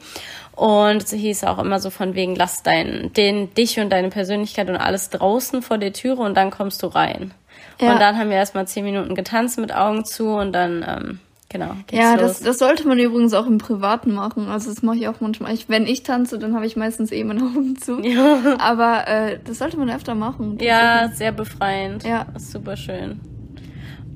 Und 0.63 1.03
es 1.03 1.11
hieß 1.11 1.43
auch 1.43 1.59
immer 1.59 1.81
so 1.81 1.91
von 1.91 2.15
wegen, 2.15 2.37
lass 2.37 2.63
dein, 2.63 3.13
den, 3.15 3.53
dich 3.53 3.81
und 3.81 3.91
deine 3.91 4.11
Persönlichkeit 4.11 4.71
und 4.71 4.77
alles 4.77 5.11
draußen 5.11 5.61
vor 5.61 5.77
der 5.77 5.93
Türe 5.93 6.23
und 6.23 6.37
dann 6.37 6.53
kommst 6.53 6.85
du 6.85 6.87
rein. 6.87 7.35
Ja. 7.81 7.93
Und 7.93 8.01
dann 8.01 8.17
haben 8.17 8.31
wir 8.31 8.37
erstmal 8.37 8.69
zehn 8.69 8.85
Minuten 8.85 9.17
getanzt 9.17 9.59
mit 9.59 9.75
Augen 9.75 10.05
zu 10.05 10.29
und 10.29 10.53
dann, 10.53 10.85
ähm, 10.87 11.19
genau, 11.49 11.73
geht's 11.89 12.01
Ja, 12.01 12.17
das, 12.17 12.39
das 12.39 12.61
sollte 12.61 12.87
man 12.87 12.97
übrigens 13.01 13.35
auch 13.35 13.49
im 13.49 13.59
Privaten 13.59 14.15
machen. 14.15 14.47
Also 14.51 14.71
das 14.71 14.85
mache 14.85 14.99
ich 14.99 15.09
auch 15.09 15.21
manchmal. 15.21 15.53
Ich, 15.53 15.69
wenn 15.69 15.85
ich 15.85 16.05
tanze, 16.05 16.39
dann 16.39 16.55
habe 16.55 16.65
ich 16.65 16.77
meistens 16.77 17.11
eh 17.11 17.25
meine 17.25 17.43
Augen 17.43 17.75
zu. 17.75 17.99
ja. 18.05 18.57
Aber 18.61 19.09
äh, 19.09 19.41
das 19.45 19.59
sollte 19.59 19.77
man 19.79 19.91
öfter 19.91 20.15
machen. 20.15 20.59
ja, 20.61 21.11
sehr 21.13 21.33
befreiend. 21.33 22.05
Ja. 22.05 22.27
Ist 22.37 22.53
super 22.53 22.77
schön. 22.77 23.21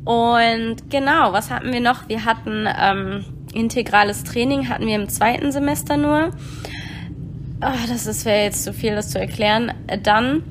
Und 0.04 0.76
genau, 0.90 1.32
was 1.32 1.50
hatten 1.50 1.72
wir 1.72 1.80
noch? 1.80 2.08
Wir 2.08 2.24
hatten 2.24 2.68
ähm, 2.80 3.24
integrales 3.56 4.24
Training, 4.24 4.68
hatten 4.68 4.86
wir 4.86 4.96
im 4.96 5.08
zweiten 5.08 5.52
Semester 5.52 5.96
nur. 5.96 6.30
Ach, 7.60 7.86
das 7.88 8.24
wäre 8.24 8.44
jetzt 8.44 8.64
zu 8.64 8.72
viel, 8.72 8.94
das 8.94 9.10
zu 9.10 9.18
erklären. 9.18 9.72
Äh, 9.86 9.98
Dann 9.98 10.42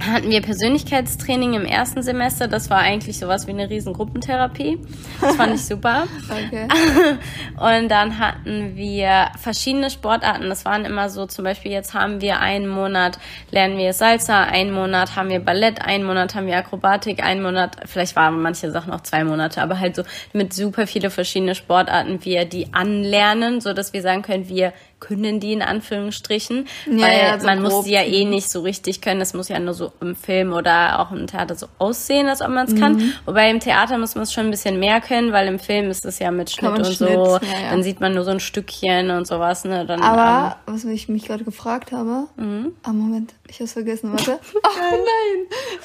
hatten 0.00 0.30
wir 0.30 0.40
Persönlichkeitstraining 0.42 1.54
im 1.54 1.64
ersten 1.64 2.02
Semester. 2.02 2.48
Das 2.48 2.70
war 2.70 2.78
eigentlich 2.78 3.18
sowas 3.18 3.46
wie 3.46 3.52
eine 3.52 3.68
riesen 3.68 3.92
Gruppentherapie. 3.92 4.78
Das 5.20 5.36
fand 5.36 5.54
ich 5.54 5.64
super. 5.64 6.06
Okay. 6.30 6.68
Und 7.56 7.88
dann 7.88 8.18
hatten 8.18 8.76
wir 8.76 9.30
verschiedene 9.38 9.90
Sportarten. 9.90 10.48
Das 10.48 10.64
waren 10.64 10.84
immer 10.84 11.10
so, 11.10 11.26
zum 11.26 11.44
Beispiel 11.44 11.72
jetzt 11.72 11.92
haben 11.92 12.20
wir 12.20 12.40
einen 12.40 12.68
Monat 12.68 13.18
lernen 13.50 13.76
wir 13.78 13.92
Salsa, 13.92 14.44
einen 14.44 14.72
Monat 14.72 15.16
haben 15.16 15.28
wir 15.28 15.40
Ballett, 15.40 15.82
einen 15.82 16.04
Monat 16.04 16.34
haben 16.34 16.46
wir 16.46 16.56
Akrobatik, 16.56 17.22
einen 17.22 17.42
Monat, 17.42 17.76
vielleicht 17.86 18.16
waren 18.16 18.40
manche 18.40 18.70
Sachen 18.70 18.92
auch 18.92 19.00
zwei 19.00 19.24
Monate, 19.24 19.60
aber 19.62 19.80
halt 19.80 19.96
so 19.96 20.02
mit 20.32 20.52
super 20.52 20.86
viele 20.86 21.10
verschiedene 21.10 21.54
Sportarten 21.54 22.24
wir 22.24 22.44
die 22.44 22.72
anlernen, 22.72 23.60
so 23.60 23.72
dass 23.72 23.92
wir 23.92 24.02
sagen 24.02 24.22
können, 24.22 24.48
wir 24.48 24.72
können 25.00 25.40
die 25.40 25.52
in 25.54 25.62
Anführungsstrichen, 25.62 26.66
Ja, 26.86 27.06
weil 27.06 27.18
ja, 27.18 27.40
so 27.40 27.46
man 27.46 27.62
muss 27.62 27.72
grob. 27.72 27.84
die 27.86 27.92
ja 27.92 28.02
eh 28.02 28.24
nicht 28.24 28.50
so 28.50 28.60
richtig 28.60 29.00
können. 29.00 29.18
Das 29.18 29.34
muss 29.34 29.48
ja 29.48 29.58
nur 29.58 29.74
so 29.74 29.92
im 30.00 30.14
Film 30.14 30.52
oder 30.52 31.00
auch 31.00 31.10
im 31.10 31.26
Theater 31.26 31.54
so 31.54 31.66
aussehen, 31.78 32.28
als 32.28 32.42
ob 32.42 32.48
man 32.50 32.66
es 32.66 32.74
Mhm. 32.74 32.78
kann. 32.80 33.12
Wobei 33.24 33.50
im 33.50 33.60
Theater 33.60 33.98
muss 33.98 34.14
man 34.14 34.24
es 34.24 34.32
schon 34.32 34.44
ein 34.44 34.50
bisschen 34.50 34.78
mehr 34.78 35.00
können, 35.00 35.32
weil 35.32 35.48
im 35.48 35.58
Film 35.58 35.90
ist 35.90 36.04
es 36.04 36.18
ja 36.18 36.30
mit 36.30 36.50
Schnitt 36.50 36.70
und 36.72 36.84
Schnitt, 36.86 36.98
so. 36.98 37.38
ja. 37.42 37.70
Dann 37.70 37.82
sieht 37.82 38.00
man 38.00 38.14
nur 38.14 38.24
so 38.24 38.30
ein 38.30 38.40
Stückchen 38.40 39.10
und 39.10 39.26
sowas. 39.26 39.64
Ne? 39.64 39.86
Dann, 39.86 40.02
Aber, 40.02 40.56
was 40.66 40.84
ich 40.84 41.08
mich 41.08 41.24
gerade 41.24 41.44
gefragt 41.44 41.92
habe. 41.92 42.26
Mhm. 42.36 42.72
Ah, 42.82 42.92
Moment, 42.92 43.32
ich 43.48 43.58
hab's 43.60 43.72
vergessen, 43.72 44.12
warte. 44.12 44.38
Oh 44.62 44.96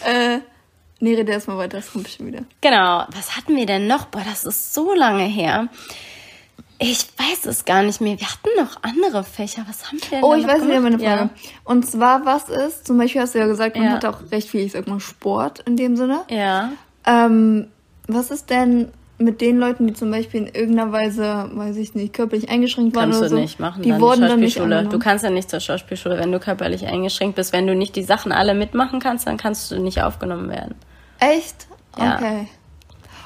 nein! 0.05 0.13
Äh, 0.15 0.39
nee, 0.99 1.15
rede 1.15 1.31
erstmal 1.31 1.57
weiter, 1.57 1.77
das 1.77 1.91
kommt 1.91 2.03
bestimmt 2.03 2.29
wieder. 2.29 2.39
ähm, 2.39 2.45
genau. 2.61 3.05
Was 3.15 3.37
hatten 3.37 3.55
wir 3.55 3.65
denn 3.65 3.87
noch? 3.87 4.05
Boah, 4.07 4.23
das 4.27 4.43
ist 4.45 4.73
so 4.73 4.93
lange 4.93 5.23
her. 5.23 5.67
Ich 6.77 7.07
weiß 7.17 7.45
es 7.45 7.63
gar 7.65 7.83
nicht 7.83 8.01
mehr. 8.01 8.19
Wir 8.19 8.27
hatten 8.27 8.49
noch 8.57 8.83
andere 8.83 9.23
Fächer. 9.23 9.63
Was 9.67 9.87
haben 9.87 9.97
wir 10.01 10.09
denn 10.09 10.23
Oh, 10.23 10.33
ich 10.33 10.45
weiß 10.45 10.63
wieder 10.65 10.81
meine? 10.81 10.99
Frage. 10.99 11.29
Und 11.63 11.89
zwar, 11.89 12.25
was 12.25 12.49
ist, 12.49 12.85
zum 12.85 12.97
Beispiel 12.97 13.21
hast 13.21 13.33
du 13.33 13.39
ja 13.39 13.47
gesagt, 13.47 13.75
man 13.77 13.85
Ja. 13.85 13.91
hat 13.93 14.05
auch 14.05 14.19
recht 14.31 14.49
viel, 14.49 14.61
ich 14.61 14.73
sag 14.73 14.87
mal, 14.87 14.99
Sport 14.99 15.59
in 15.65 15.77
dem 15.77 15.95
Sinne. 15.95 16.21
Ja. 16.29 16.71
Ähm, 17.05 17.67
was 18.07 18.29
ist 18.29 18.49
denn 18.49 18.89
mit 19.17 19.39
den 19.39 19.57
Leuten, 19.57 19.87
die 19.87 19.93
zum 19.93 20.11
Beispiel 20.11 20.41
in 20.41 20.47
irgendeiner 20.47 20.91
Weise, 20.91 21.49
weiß 21.53 21.77
ich 21.77 21.95
nicht, 21.95 22.11
körperlich 22.13 22.49
eingeschränkt 22.49 22.93
waren 22.97 23.05
Kannst 23.11 23.19
oder 23.19 23.29
du 23.29 23.35
so? 23.37 23.41
nicht 23.41 23.59
machen. 23.61 23.81
Die 23.81 23.89
dann 23.91 24.01
wurden 24.01 24.21
dann 24.21 24.39
nicht 24.41 24.55
Schauspielschule. 24.55 24.75
angenommen. 24.75 24.91
Du 24.91 24.99
kannst 24.99 25.23
ja 25.23 25.29
nicht 25.29 25.49
zur 25.49 25.61
Schauspielschule, 25.61 26.17
wenn 26.19 26.33
du 26.33 26.39
körperlich 26.41 26.85
eingeschränkt 26.85 27.37
bist. 27.37 27.53
Wenn 27.53 27.65
du 27.67 27.73
nicht 27.75 27.95
die 27.95 28.03
Sachen 28.03 28.33
alle 28.33 28.53
mitmachen 28.53 28.99
kannst, 28.99 29.25
dann 29.27 29.37
kannst 29.37 29.71
du 29.71 29.79
nicht 29.79 30.01
aufgenommen 30.01 30.49
werden. 30.49 30.75
Echt? 31.19 31.67
Ja. 31.97 32.15
Okay. 32.15 32.49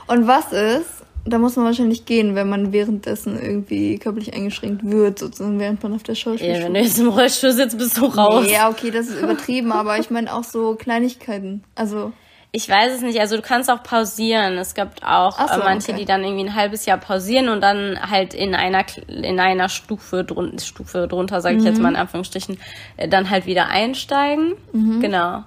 Und 0.06 0.28
was 0.28 0.52
ist, 0.54 0.99
da 1.30 1.38
muss 1.40 1.56
man 1.56 1.66
wahrscheinlich 1.66 2.06
gehen, 2.06 2.36
wenn 2.36 2.50
man 2.50 2.72
währenddessen 2.74 3.40
irgendwie 3.42 3.98
körperlich 4.00 4.34
eingeschränkt 4.34 4.82
wird, 4.84 5.20
sozusagen, 5.20 5.60
während 5.60 5.82
man 5.84 5.94
auf 5.94 6.04
der 6.04 6.16
Ja, 6.16 6.22
Schauspielschule 6.22 6.66
wenn 6.66 6.74
du 6.74 6.80
jetzt 6.82 7.00
im 7.00 7.10
Rollstuhl 7.10 7.52
sitzt, 7.52 7.78
bist 7.78 7.98
du 7.98 8.06
raus. 8.06 8.46
Ja, 8.52 8.70
okay, 8.70 8.92
das 8.92 9.08
ist 9.08 9.22
übertrieben, 9.22 9.72
aber 9.72 9.98
ich 10.00 10.10
meine 10.10 10.34
auch 10.34 10.44
so 10.44 10.76
Kleinigkeiten. 10.76 11.64
Also, 11.76 12.12
Ich 12.52 12.68
weiß 12.68 12.94
es 12.96 13.02
nicht. 13.02 13.20
Also 13.20 13.36
du 13.36 13.44
kannst 13.44 13.70
auch 13.70 13.84
pausieren. 13.84 14.58
Es 14.58 14.74
gibt 14.74 15.04
auch 15.04 15.36
Ach 15.38 15.54
so, 15.54 15.62
äh, 15.62 15.64
manche, 15.64 15.92
okay. 15.92 16.00
die 16.00 16.06
dann 16.06 16.24
irgendwie 16.24 16.46
ein 16.46 16.56
halbes 16.56 16.86
Jahr 16.88 16.98
pausieren 16.98 17.48
und 17.50 17.62
dann 17.62 18.00
halt 18.10 18.34
in 18.34 18.56
einer 18.56 18.84
in 19.08 19.40
einer 19.40 19.70
Stufe 19.70 20.24
drun 20.24 20.58
Stufe 20.58 21.08
drunter, 21.08 21.42
sage 21.42 21.58
ich 21.58 21.64
jetzt 21.64 21.78
Mhm. 21.78 21.84
mal 21.84 21.90
in 21.90 21.96
Anführungsstrichen, 21.98 22.58
äh, 22.98 23.08
dann 23.08 23.30
halt 23.30 23.46
wieder 23.46 23.68
einsteigen. 23.68 24.56
Mhm. 24.74 25.00
Genau. 25.00 25.44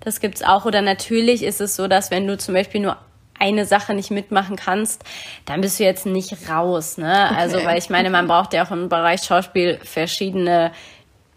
Das 0.00 0.20
gibt's 0.20 0.42
auch. 0.42 0.64
Oder 0.64 0.80
natürlich 0.80 1.42
ist 1.42 1.60
es 1.60 1.76
so, 1.76 1.88
dass 1.88 2.10
wenn 2.10 2.26
du 2.26 2.38
zum 2.38 2.54
Beispiel 2.54 2.80
nur 2.80 2.96
eine 3.38 3.66
Sache 3.66 3.94
nicht 3.94 4.10
mitmachen 4.10 4.56
kannst, 4.56 5.04
dann 5.44 5.60
bist 5.60 5.78
du 5.78 5.84
jetzt 5.84 6.06
nicht 6.06 6.48
raus, 6.48 6.98
ne? 6.98 7.36
Also, 7.36 7.64
weil 7.64 7.78
ich 7.78 7.90
meine, 7.90 8.10
man 8.10 8.28
braucht 8.28 8.52
ja 8.52 8.66
auch 8.66 8.70
im 8.70 8.88
Bereich 8.88 9.22
Schauspiel 9.22 9.78
verschiedene 9.82 10.72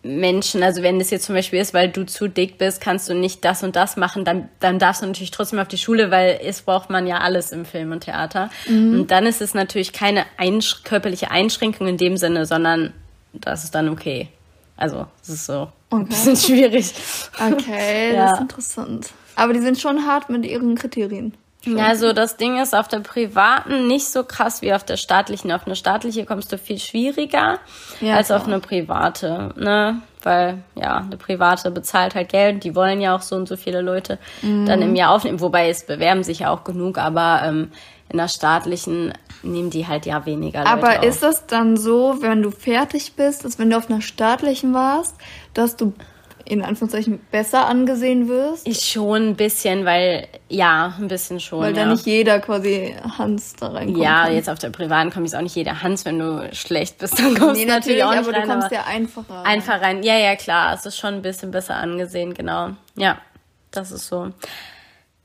Menschen, 0.01 0.63
also 0.63 0.81
wenn 0.81 0.97
das 0.97 1.09
jetzt 1.09 1.25
zum 1.25 1.35
Beispiel 1.35 1.59
ist, 1.59 1.73
weil 1.73 1.89
du 1.89 2.05
zu 2.05 2.29
dick 2.29 2.57
bist, 2.57 2.79
kannst 2.79 3.09
du 3.09 3.13
nicht 3.13 3.43
das 3.43 3.63
und 3.63 3.75
das 3.75 3.97
machen, 3.97 4.23
dann, 4.23 4.47
dann 4.61 4.79
darfst 4.79 5.01
du 5.01 5.05
natürlich 5.05 5.31
trotzdem 5.31 5.59
auf 5.59 5.67
die 5.67 5.77
Schule, 5.77 6.09
weil 6.09 6.39
es 6.41 6.61
braucht 6.61 6.89
man 6.89 7.05
ja 7.05 7.17
alles 7.17 7.51
im 7.51 7.65
Film 7.65 7.91
und 7.91 8.01
Theater. 8.01 8.49
Mhm. 8.67 8.93
Und 8.93 9.11
dann 9.11 9.25
ist 9.25 9.41
es 9.41 9.53
natürlich 9.53 9.91
keine 9.91 10.25
einsch 10.37 10.83
körperliche 10.83 11.31
Einschränkung 11.31 11.87
in 11.87 11.97
dem 11.97 12.15
Sinne, 12.15 12.45
sondern 12.45 12.93
das 13.33 13.65
ist 13.65 13.75
dann 13.75 13.89
okay. 13.89 14.29
Also, 14.77 15.05
es 15.21 15.29
ist 15.29 15.45
so 15.45 15.69
okay. 15.89 16.03
ein 16.03 16.05
bisschen 16.07 16.35
schwierig. 16.37 16.93
Okay, 17.35 18.13
ja. 18.15 18.25
das 18.25 18.33
ist 18.33 18.41
interessant. 18.41 19.09
Aber 19.35 19.51
die 19.51 19.59
sind 19.59 19.79
schon 19.79 20.05
hart 20.05 20.29
mit 20.29 20.45
ihren 20.45 20.75
Kriterien. 20.75 21.33
Ja, 21.65 21.87
also 21.87 22.13
das 22.13 22.37
Ding 22.37 22.61
ist 22.61 22.73
auf 22.73 22.87
der 22.87 22.99
privaten 22.99 23.87
nicht 23.87 24.07
so 24.07 24.23
krass 24.23 24.61
wie 24.61 24.73
auf 24.73 24.85
der 24.85 24.95
staatlichen. 24.95 25.51
Auf 25.51 25.65
eine 25.65 25.75
staatliche 25.75 26.25
kommst 26.25 26.51
du 26.53 26.57
viel 26.57 26.79
schwieriger 26.79 27.59
ja, 27.99 28.15
als 28.15 28.27
klar. 28.27 28.39
auf 28.39 28.47
eine 28.47 28.59
private, 28.59 29.53
ne? 29.57 30.01
Weil 30.23 30.63
ja, 30.75 30.97
eine 30.97 31.17
private 31.17 31.71
bezahlt 31.71 32.15
halt 32.15 32.29
Geld. 32.29 32.63
Die 32.63 32.75
wollen 32.75 33.01
ja 33.01 33.15
auch 33.15 33.21
so 33.21 33.35
und 33.35 33.47
so 33.47 33.57
viele 33.57 33.81
Leute 33.81 34.19
mhm. 34.41 34.65
dann 34.65 34.81
im 34.81 34.95
Jahr 34.95 35.11
aufnehmen. 35.11 35.41
Wobei 35.41 35.69
es 35.69 35.85
bewerben 35.85 36.23
sich 36.23 36.39
ja 36.39 36.49
auch 36.49 36.63
genug, 36.63 36.97
aber 36.97 37.41
ähm, 37.43 37.71
in 38.09 38.17
der 38.17 38.27
staatlichen 38.27 39.13
nehmen 39.43 39.69
die 39.69 39.87
halt 39.87 40.05
ja 40.05 40.25
weniger 40.25 40.59
Leute 40.59 40.71
Aber 40.71 41.03
ist 41.03 41.23
das 41.23 41.45
dann 41.45 41.77
so, 41.77 42.17
wenn 42.21 42.41
du 42.41 42.51
fertig 42.51 43.13
bist, 43.15 43.45
dass 43.45 43.59
wenn 43.59 43.69
du 43.69 43.77
auf 43.77 43.89
einer 43.89 44.01
staatlichen 44.01 44.73
warst, 44.73 45.15
dass 45.53 45.75
du 45.75 45.93
in 46.49 46.63
Anführungszeichen 46.63 47.19
besser 47.31 47.67
angesehen 47.67 48.27
wirst? 48.27 48.67
Ich 48.67 48.81
schon 48.81 49.29
ein 49.29 49.35
bisschen, 49.35 49.85
weil, 49.85 50.27
ja, 50.49 50.95
ein 50.99 51.07
bisschen 51.07 51.39
schon. 51.39 51.59
Weil 51.59 51.75
ja. 51.75 51.85
da 51.85 51.91
nicht 51.91 52.05
jeder 52.05 52.39
quasi 52.39 52.95
Hans 53.17 53.55
da 53.55 53.67
reinkommt. 53.67 54.03
Ja, 54.03 54.23
kann. 54.23 54.33
jetzt 54.33 54.49
auf 54.49 54.59
der 54.59 54.71
privaten 54.71 55.11
kommt 55.11 55.27
jetzt 55.27 55.35
auch 55.35 55.41
nicht 55.41 55.55
jeder 55.55 55.81
Hans, 55.83 56.05
wenn 56.05 56.19
du 56.19 56.49
schlecht 56.53 56.97
bist, 56.97 57.19
dann 57.19 57.35
kommst 57.35 57.55
nee, 57.55 57.65
du 57.65 57.71
natürlich 57.71 58.03
auch 58.03 58.11
nicht 58.11 58.27
aber 58.27 58.33
rein. 58.33 58.47
du 58.47 58.53
kommst 58.53 58.71
ja 58.71 58.83
einfacher 58.85 59.35
rein. 59.35 59.45
Einfach 59.45 59.81
rein. 59.81 60.03
Ja, 60.03 60.17
ja, 60.17 60.35
klar, 60.35 60.73
es 60.73 60.85
ist 60.85 60.97
schon 60.97 61.13
ein 61.15 61.21
bisschen 61.21 61.51
besser 61.51 61.75
angesehen, 61.75 62.33
genau. 62.33 62.71
Ja, 62.95 63.19
das 63.71 63.91
ist 63.91 64.07
so. 64.07 64.31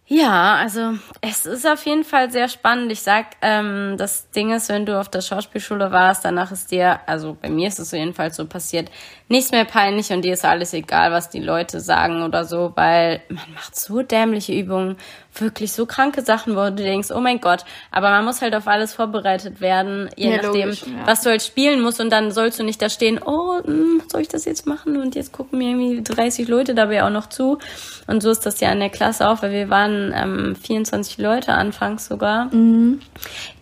Ja, 0.07 0.57
also 0.57 0.99
es 1.23 1.47
ist 1.47 1.67
auf 1.67 1.87
jeden 1.87 2.05
Fall 2.05 2.31
sehr 2.31 2.49
spannend. 2.49 2.93
Ich 2.93 3.01
sag, 3.01 3.29
ähm, 3.41 3.95
das 3.97 4.29
Ding 4.33 4.53
ist, 4.53 4.69
wenn 4.69 4.85
du 4.85 5.01
auf 5.01 5.09
der 5.09 5.23
Schauspielschule 5.23 5.93
warst, 5.93 6.27
danach 6.27 6.53
ist 6.53 6.71
dir, 6.71 7.01
also 7.07 7.39
bei 7.41 7.49
mir 7.49 7.69
ist 7.69 7.79
es 7.79 7.91
jedenfalls 7.91 8.37
so 8.37 8.47
passiert, 8.47 8.91
nichts 9.29 9.51
mehr 9.51 9.65
peinlich 9.65 10.13
und 10.13 10.21
dir 10.23 10.35
ist 10.35 10.45
alles 10.45 10.75
egal, 10.75 11.11
was 11.11 11.31
die 11.31 11.41
Leute 11.41 11.81
sagen 11.81 12.23
oder 12.23 12.45
so, 12.45 12.73
weil 12.77 13.23
man 13.31 13.51
macht 13.55 13.77
so 13.77 14.03
dämliche 14.03 14.53
Übungen, 14.53 14.99
wirklich 15.41 15.73
so 15.73 15.87
kranke 15.87 16.23
Sachen, 16.23 16.57
wo 16.57 16.65
du 16.65 16.73
denkst, 16.73 17.11
oh 17.11 17.21
mein 17.21 17.41
Gott, 17.41 17.65
aber 17.91 18.11
man 18.11 18.25
muss 18.25 18.43
halt 18.43 18.55
auf 18.55 18.67
alles 18.67 18.95
vorbereitet 18.95 19.61
werden, 19.61 20.09
je 20.17 20.31
ja, 20.31 20.37
nachdem, 20.37 20.69
logisch, 20.69 20.83
ja. 20.83 21.07
was 21.07 21.23
du 21.23 21.31
halt 21.31 21.43
spielen 21.43 21.81
musst 21.81 22.01
und 22.01 22.11
dann 22.11 22.31
sollst 22.31 22.59
du 22.59 22.65
nicht 22.65 22.81
da 22.81 22.89
stehen, 22.89 23.21
oh, 23.25 23.61
mh, 23.65 23.67
hm, 23.67 24.03
soll 24.11 24.21
ich 24.21 24.29
das 24.29 24.45
jetzt 24.45 24.67
machen 24.67 24.97
und 24.97 25.15
jetzt 25.15 25.33
gucken 25.33 25.59
mir 25.59 25.71
irgendwie 25.71 26.03
30 26.03 26.49
Leute 26.49 26.75
dabei 26.75 27.05
auch 27.05 27.11
noch 27.11 27.29
zu 27.29 27.59
und 28.07 28.23
so 28.23 28.31
ist 28.31 28.45
das 28.47 28.61
ja 28.61 28.73
in 28.73 28.81
der 28.81 28.91
Klasse 28.91 29.29
auch, 29.29 29.43
weil 29.43 29.53
wir 29.53 29.71
waren 29.71 30.13
ähm, 30.15 30.57
24 30.57 31.19
Leute 31.19 31.53
anfangs 31.53 32.07
sogar. 32.07 32.47
Mhm. 32.55 33.01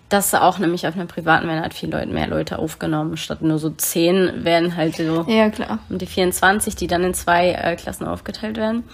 Das 0.09 0.35
auch 0.35 0.59
nämlich 0.59 0.87
auf 0.87 0.95
einer 0.95 1.07
privaten 1.07 1.49
werden 1.49 1.62
halt 1.62 1.73
viel 1.73 1.91
Leute, 1.91 2.09
mehr 2.09 2.26
Leute 2.26 2.59
aufgenommen. 2.59 3.17
Statt 3.17 3.41
nur 3.41 3.59
so 3.59 3.71
zehn 3.71 4.45
werden 4.45 4.76
halt 4.76 4.97
so 4.97 5.25
ja, 5.26 5.49
klar. 5.49 5.79
und 5.88 6.02
die 6.02 6.07
24, 6.07 6.76
die 6.76 6.87
dann 6.87 7.02
in 7.02 7.14
zwei 7.14 7.52
äh, 7.52 7.76
Klassen 7.76 8.07
aufgeteilt 8.07 8.59
werden. 8.59 8.85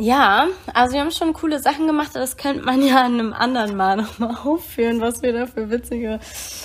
Ja, 0.00 0.46
also 0.72 0.94
wir 0.94 1.00
haben 1.02 1.10
schon 1.10 1.34
coole 1.34 1.58
Sachen 1.58 1.86
gemacht, 1.86 2.12
das 2.14 2.38
könnte 2.38 2.64
man 2.64 2.82
ja 2.86 3.04
an 3.04 3.14
einem 3.14 3.32
anderen 3.34 3.76
Mal 3.76 3.96
nochmal 3.96 4.34
aufführen, 4.44 5.00
was 5.00 5.22
wir 5.22 5.34
da 5.34 5.46
für 5.46 5.68
witzige, 5.70 6.20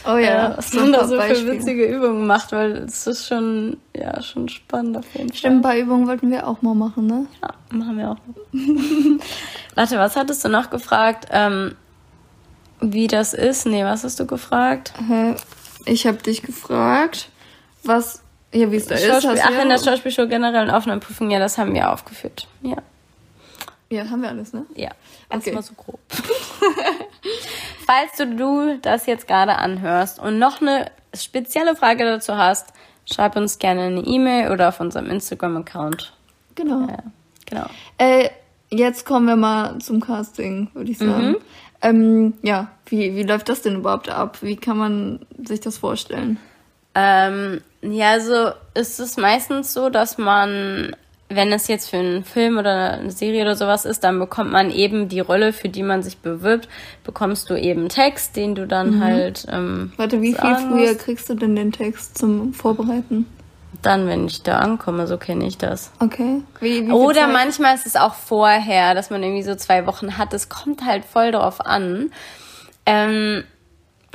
oh 0.06 0.16
ja, 0.16 0.54
äh, 0.54 0.58
was 0.58 0.72
man 0.74 0.94
da 0.94 1.06
so 1.06 1.18
Beispiel. 1.18 1.46
für 1.46 1.52
witzige 1.52 1.86
Übungen 1.86 2.26
macht, 2.28 2.54
weil 2.54 2.72
es 2.78 3.06
ist 3.08 3.28
schon, 3.28 3.76
ja, 3.94 4.22
schon 4.22 4.48
spannend 4.48 4.98
auf 4.98 5.14
jeden 5.14 5.30
Fall. 5.30 5.38
Stimmt, 5.38 5.58
ein 5.58 5.62
paar 5.62 5.76
Übungen 5.76 6.08
wollten 6.08 6.32
wir 6.32 6.48
auch 6.48 6.62
mal 6.62 6.76
machen, 6.76 7.08
ne? 7.08 7.28
Ja, 7.42 7.78
machen 7.78 7.98
wir 7.98 8.12
auch. 8.12 8.18
Warte, 9.76 9.98
was 9.98 10.16
hattest 10.16 10.46
du 10.46 10.50
noch 10.50 10.70
gefragt? 10.70 11.28
Ähm, 11.32 11.76
wie 12.80 13.08
das 13.08 13.34
ist? 13.34 13.66
Nee, 13.66 13.84
was 13.84 14.06
hast 14.06 14.18
du 14.20 14.26
gefragt? 14.26 14.94
Ich 15.86 16.08
habe 16.08 16.18
dich 16.18 16.42
gefragt, 16.42 17.30
was, 17.84 18.22
ja, 18.54 18.72
wie 18.72 18.78
es 18.78 18.88
da 18.88 18.96
ist. 18.96 19.26
Ach, 19.26 19.62
in 19.62 19.70
der 19.70 19.78
Schauspielschule 19.78 20.30
generell 20.30 20.64
und 20.64 20.70
Aufnahmeprüfung, 20.70 21.32
ja, 21.32 21.40
das 21.40 21.58
haben 21.58 21.74
wir 21.74 21.92
aufgeführt, 21.92 22.48
ja. 22.62 22.78
Ja, 23.90 24.10
haben 24.10 24.22
wir 24.22 24.30
alles, 24.30 24.54
ne? 24.54 24.66
Ja, 24.76 24.92
erstmal 25.30 25.58
okay. 25.58 25.66
so 25.68 25.74
grob. 25.76 26.00
Falls 27.86 28.18
du, 28.18 28.36
du 28.36 28.80
das 28.82 29.06
jetzt 29.06 29.28
gerade 29.28 29.56
anhörst 29.56 30.20
und 30.20 30.40
noch 30.40 30.62
eine 30.62 30.92
spezielle 31.14 31.76
Frage 31.76 32.04
dazu 32.04 32.36
hast, 32.36 32.74
schreib 33.06 33.36
uns 33.36 33.60
gerne 33.60 33.84
eine 33.84 34.02
E-Mail 34.02 34.52
oder 34.52 34.70
auf 34.70 34.80
unserem 34.80 35.10
Instagram-Account. 35.10 36.14
Genau. 36.56 36.88
Ja, 36.88 37.04
genau. 37.46 37.66
Äh, 37.98 38.30
jetzt 38.70 39.06
kommen 39.06 39.28
wir 39.28 39.36
mal 39.36 39.78
zum 39.80 40.02
Casting, 40.02 40.70
würde 40.74 40.92
ich 40.92 40.98
sagen. 40.98 41.30
Mhm. 41.30 41.38
Ähm, 41.82 42.34
ja, 42.42 42.72
wie, 42.88 43.16
wie 43.16 43.24
läuft 43.24 43.50
das 43.50 43.62
denn 43.62 43.76
überhaupt 43.76 44.10
ab? 44.10 44.40
Wie 44.42 44.56
kann 44.56 44.78
man 44.78 45.26
sich 45.44 45.60
das 45.60 45.78
vorstellen? 45.78 46.40
Ähm, 46.96 47.62
ja, 47.82 48.12
also 48.12 48.52
ist 48.74 49.00
es 49.00 49.18
meistens 49.18 49.74
so, 49.74 49.90
dass 49.90 50.18
man 50.18 50.96
wenn 51.28 51.52
es 51.52 51.68
jetzt 51.68 51.90
für 51.90 51.98
einen 51.98 52.24
Film 52.24 52.58
oder 52.58 52.94
eine 52.94 53.12
Serie 53.12 53.42
oder 53.42 53.56
sowas 53.56 53.86
ist, 53.86 54.04
dann 54.04 54.20
bekommt 54.20 54.52
man 54.52 54.70
eben 54.70 55.10
die 55.10 55.20
Rolle, 55.20 55.54
für 55.54 55.70
die 55.70 55.82
man 55.82 56.04
sich 56.04 56.20
bewirbt, 56.20 56.70
bekommst 57.04 57.50
du 57.50 57.56
eben 57.56 57.90
Text, 57.90 58.36
den 58.36 58.54
du 58.54 58.68
dann 58.68 58.98
mhm. 58.98 59.04
halt. 59.04 59.48
Ähm, 59.52 59.92
Warte, 59.98 60.22
wie 60.22 60.34
viel 60.34 60.56
früher 60.56 60.92
musst. 60.92 61.00
kriegst 61.00 61.30
du 61.30 61.34
denn 61.34 61.56
den 61.56 61.72
Text 61.72 62.18
zum 62.18 62.54
Vorbereiten? 62.54 63.26
Dann, 63.82 64.08
wenn 64.08 64.28
ich 64.28 64.44
da 64.44 64.60
ankomme, 64.60 65.08
so 65.08 65.18
kenne 65.18 65.46
ich 65.46 65.58
das. 65.58 65.92
Okay. 66.00 66.42
Wie, 66.60 66.88
wie 66.88 66.92
oder 66.92 67.22
Zeit? 67.22 67.34
manchmal 67.34 67.76
ist 67.76 67.86
es 67.86 67.96
auch 67.96 68.14
vorher, 68.14 68.94
dass 68.94 69.10
man 69.10 69.22
irgendwie 69.22 69.44
so 69.44 69.56
zwei 69.56 69.86
Wochen 69.86 70.18
hat. 70.18 70.34
Es 70.34 70.50
kommt 70.50 70.86
halt 70.86 71.06
voll 71.06 71.32
drauf 71.32 71.60
an. 71.60 72.12
Ähm, 72.86 73.44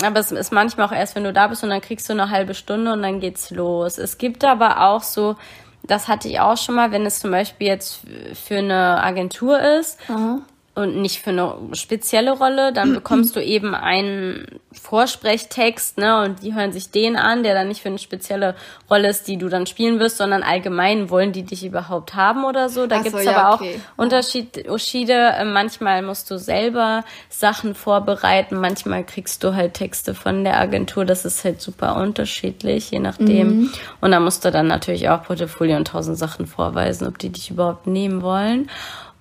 aber 0.03 0.21
es 0.21 0.33
ist 0.33 0.53
manchmal 0.53 0.87
auch 0.87 0.93
erst, 0.93 1.15
wenn 1.15 1.25
du 1.25 1.33
da 1.33 1.49
bist 1.49 1.63
und 1.63 1.71
dann 1.71 1.81
kriegst 1.81 2.09
du 2.09 2.13
eine 2.13 2.31
halbe 2.31 2.55
Stunde 2.55 2.93
und 2.93 3.03
dann 3.03 3.21
geht's 3.21 3.51
los. 3.51 3.99
Es 3.99 4.17
gibt 4.17 4.45
aber 4.45 4.81
auch 4.89 5.03
so 5.03 5.37
das 5.83 6.09
hatte 6.09 6.29
ich 6.29 6.41
auch 6.41 6.57
schon 6.57 6.75
mal, 6.75 6.93
wenn 6.93 7.07
es 7.07 7.21
zum 7.21 7.31
Beispiel 7.31 7.67
jetzt 7.67 8.01
für 8.35 8.59
eine 8.59 9.03
Agentur 9.03 9.61
ist, 9.61 9.99
Aha 10.09 10.41
und 10.81 11.01
nicht 11.01 11.21
für 11.21 11.31
eine 11.31 11.55
spezielle 11.73 12.33
Rolle, 12.33 12.73
dann 12.73 12.95
bekommst 12.95 13.37
du 13.37 13.43
eben 13.43 13.75
einen 13.75 14.47
Vorsprechttext, 14.73 15.99
ne, 15.99 16.23
und 16.23 16.43
die 16.43 16.55
hören 16.55 16.73
sich 16.73 16.91
den 16.91 17.17
an, 17.17 17.43
der 17.43 17.55
dann 17.55 17.69
nicht 17.69 17.83
für 17.83 17.89
eine 17.89 17.99
spezielle 17.99 18.55
Rolle 18.89 19.09
ist, 19.09 19.29
die 19.29 19.37
du 19.37 19.49
dann 19.49 19.67
spielen 19.67 19.99
wirst, 19.99 20.17
sondern 20.17 20.43
allgemein 20.43 21.11
wollen 21.11 21.33
die 21.33 21.43
dich 21.43 21.65
überhaupt 21.65 22.15
haben 22.15 22.45
oder 22.45 22.69
so. 22.69 22.87
Da 22.87 22.99
Ach 22.99 23.03
gibt's 23.03 23.25
so, 23.25 23.31
aber 23.31 23.55
okay. 23.55 23.81
auch 23.97 24.03
Unterschiede. 24.03 25.13
Äh, 25.13 25.45
manchmal 25.45 26.03
musst 26.03 26.31
du 26.31 26.39
selber 26.39 27.05
Sachen 27.29 27.75
vorbereiten, 27.75 28.57
manchmal 28.61 29.05
kriegst 29.05 29.43
du 29.45 29.55
halt 29.55 29.75
Texte 29.75 30.15
von 30.15 30.45
der 30.45 30.59
Agentur. 30.59 31.05
Das 31.05 31.25
ist 31.25 31.45
halt 31.45 31.61
super 31.61 31.97
unterschiedlich, 31.97 32.91
je 32.91 33.01
nachdem. 33.01 33.49
Mhm. 33.49 33.73
Und 34.01 34.13
da 34.13 34.21
musst 34.21 34.45
du 34.45 34.51
dann 34.51 34.67
natürlich 34.67 35.09
auch 35.09 35.23
Portfolio 35.25 35.77
und 35.77 35.89
tausend 35.89 36.17
Sachen 36.17 36.47
vorweisen, 36.47 37.07
ob 37.07 37.19
die 37.19 37.31
dich 37.31 37.51
überhaupt 37.51 37.87
nehmen 37.87 38.23
wollen. 38.23 38.71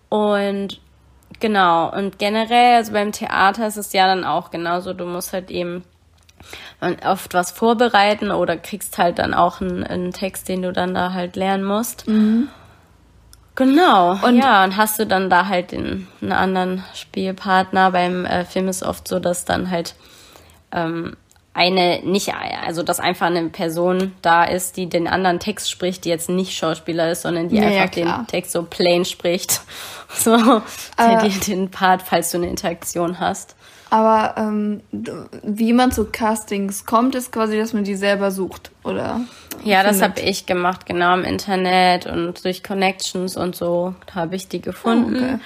Und 0.09 0.79
Genau, 1.39 1.89
und 1.96 2.19
generell, 2.19 2.75
also 2.75 2.91
beim 2.91 3.12
Theater 3.12 3.67
ist 3.67 3.77
es 3.77 3.93
ja 3.93 4.08
dann 4.08 4.25
auch 4.25 4.51
genauso, 4.51 4.93
du 4.93 5.05
musst 5.05 5.31
halt 5.31 5.50
eben 5.51 5.84
oft 7.05 7.34
was 7.34 7.51
vorbereiten 7.51 8.31
oder 8.31 8.58
kriegst 8.58 8.98
halt 8.98 9.19
dann 9.19 9.34
auch 9.34 9.62
einen, 9.62 9.84
einen 9.84 10.12
Text, 10.12 10.50
den 10.50 10.62
du 10.62 10.74
dann 10.74 10.93
da 10.93 11.13
halt 11.13 11.36
lernen 11.36 11.63
musst. 11.63 12.08
Mhm. 12.08 12.50
Genau, 13.55 14.17
und 14.24 14.38
ja, 14.38 14.63
und 14.63 14.77
hast 14.77 15.00
du 15.00 15.05
dann 15.05 15.29
da 15.29 15.48
halt 15.48 15.74
den, 15.74 16.08
einen 16.22 16.31
anderen 16.31 16.84
Spielpartner. 16.93 17.91
Beim 17.91 18.25
äh, 18.25 18.46
Film 18.46 18.69
ist 18.69 18.84
oft 18.84 19.05
so, 19.05 19.19
dass 19.19 19.43
dann 19.43 19.69
halt 19.69 19.96
ähm, 20.72 21.17
eine 21.53 22.01
nicht, 22.03 22.34
also 22.34 22.84
dass 22.84 23.00
einfach 23.00 23.25
eine 23.27 23.50
Person 23.50 24.13
da 24.22 24.44
ist, 24.44 24.77
die 24.77 24.88
den 24.88 25.08
anderen 25.08 25.39
Text 25.39 25.70
spricht, 25.70 26.06
die 26.06 26.10
jetzt 26.10 26.29
nicht 26.29 26.56
Schauspieler 26.56 27.12
ist, 27.12 27.24
sondern 27.24 27.50
die 27.50 27.58
ja, 27.58 27.63
einfach 27.63 27.98
ja, 27.98 28.18
den 28.18 28.27
Text 28.27 28.51
so 28.51 28.63
plain 28.63 29.06
spricht. 29.06 29.62
So, 30.12 30.36
der 30.98 31.22
dir 31.22 31.39
den 31.39 31.70
Part, 31.70 32.01
falls 32.01 32.32
du 32.32 32.38
eine 32.38 32.48
Interaktion 32.48 33.20
hast. 33.20 33.56
Aber 33.91 34.34
ähm, 34.38 34.82
wie 35.44 35.72
man 35.72 35.91
zu 35.91 36.06
Castings 36.06 36.88
kommt, 36.88 37.13
ist 37.13 37.32
quasi, 37.32 37.60
dass 37.60 37.74
man 37.74 37.84
die 37.84 37.94
selber 37.94 38.32
sucht, 38.32 38.72
oder? 38.84 39.22
Ja, 39.63 39.84
das 39.84 40.01
habe 40.01 40.20
ich 40.22 40.48
gemacht, 40.48 40.88
genau 40.88 41.13
im 41.13 41.24
Internet 41.24 42.08
und 42.08 42.44
durch 42.44 42.63
Connections 42.63 43.38
und 43.38 43.56
so 43.56 43.94
habe 44.15 44.36
ich 44.36 44.48
die 44.48 44.62
gefunden. 44.62 45.15
Oh, 45.15 45.24
okay. 45.24 45.39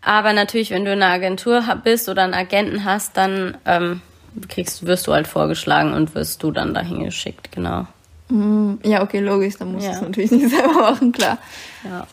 Aber 0.00 0.32
natürlich, 0.32 0.70
wenn 0.70 0.84
du 0.84 0.92
eine 0.92 1.06
Agentur 1.06 1.62
bist 1.82 2.08
oder 2.08 2.22
einen 2.22 2.34
Agenten 2.34 2.84
hast, 2.84 3.16
dann 3.16 3.56
ähm, 3.64 4.00
kriegst, 4.48 4.86
wirst 4.86 5.06
du 5.06 5.12
halt 5.12 5.26
vorgeschlagen 5.26 5.92
und 5.92 6.14
wirst 6.14 6.42
du 6.42 6.50
dann 6.50 6.74
dahin 6.74 7.04
geschickt, 7.04 7.52
genau. 7.52 7.86
Mm, 8.28 8.74
ja, 8.82 9.02
okay, 9.02 9.20
logisch, 9.20 9.56
dann 9.58 9.72
musst 9.72 9.86
ja. 9.86 9.92
du 9.92 9.96
es 9.96 10.02
natürlich 10.02 10.30
nicht 10.30 10.50
selber 10.54 10.72
machen, 10.72 11.12
klar. 11.12 11.38
Ja. 11.84 12.06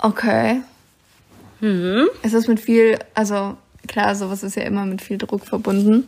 Okay. 0.00 0.60
Mhm. 1.60 2.08
Ist 2.22 2.34
das 2.34 2.48
mit 2.48 2.60
viel, 2.60 2.98
also 3.14 3.56
klar, 3.86 4.14
sowas 4.14 4.42
ist 4.42 4.56
ja 4.56 4.64
immer 4.64 4.84
mit 4.86 5.02
viel 5.02 5.18
Druck 5.18 5.44
verbunden, 5.46 6.06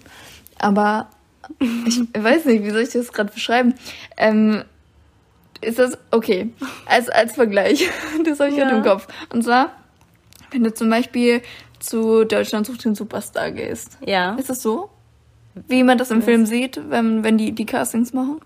aber 0.59 1.09
ich 1.61 2.01
weiß 2.15 2.47
nicht, 2.47 2.65
wie 2.65 2.71
soll 2.71 2.83
ich 2.83 2.91
das 2.91 3.13
gerade 3.13 3.33
beschreiben? 3.33 3.75
Ähm, 4.17 4.65
ist 5.61 5.79
das, 5.79 5.97
okay, 6.11 6.51
als, 6.87 7.09
als 7.09 7.33
Vergleich, 7.35 7.89
das 8.25 8.41
habe 8.41 8.51
ich 8.51 8.57
ja. 8.57 8.65
gerade 8.65 8.79
im 8.79 8.85
Kopf. 8.85 9.07
Und 9.31 9.43
zwar, 9.43 9.73
wenn 10.51 10.65
du 10.65 10.73
zum 10.73 10.91
Beispiel 10.91 11.43
zu 11.79 12.25
Deutschland 12.25 12.67
sucht 12.67 12.85
den 12.85 12.95
Superstar 12.95 13.51
gehst. 13.51 13.99
Ja. 14.05 14.35
Ist 14.35 14.51
das 14.51 14.63
so? 14.63 14.91
Wie 15.69 15.83
man 15.83 15.99
das 15.99 16.11
im 16.11 16.23
Film 16.23 16.47
sieht, 16.47 16.81
wenn, 16.91 17.25
wenn 17.25 17.39
die 17.39 17.53
die 17.53 17.67
Castings 17.67 18.13
machen? 18.13 18.41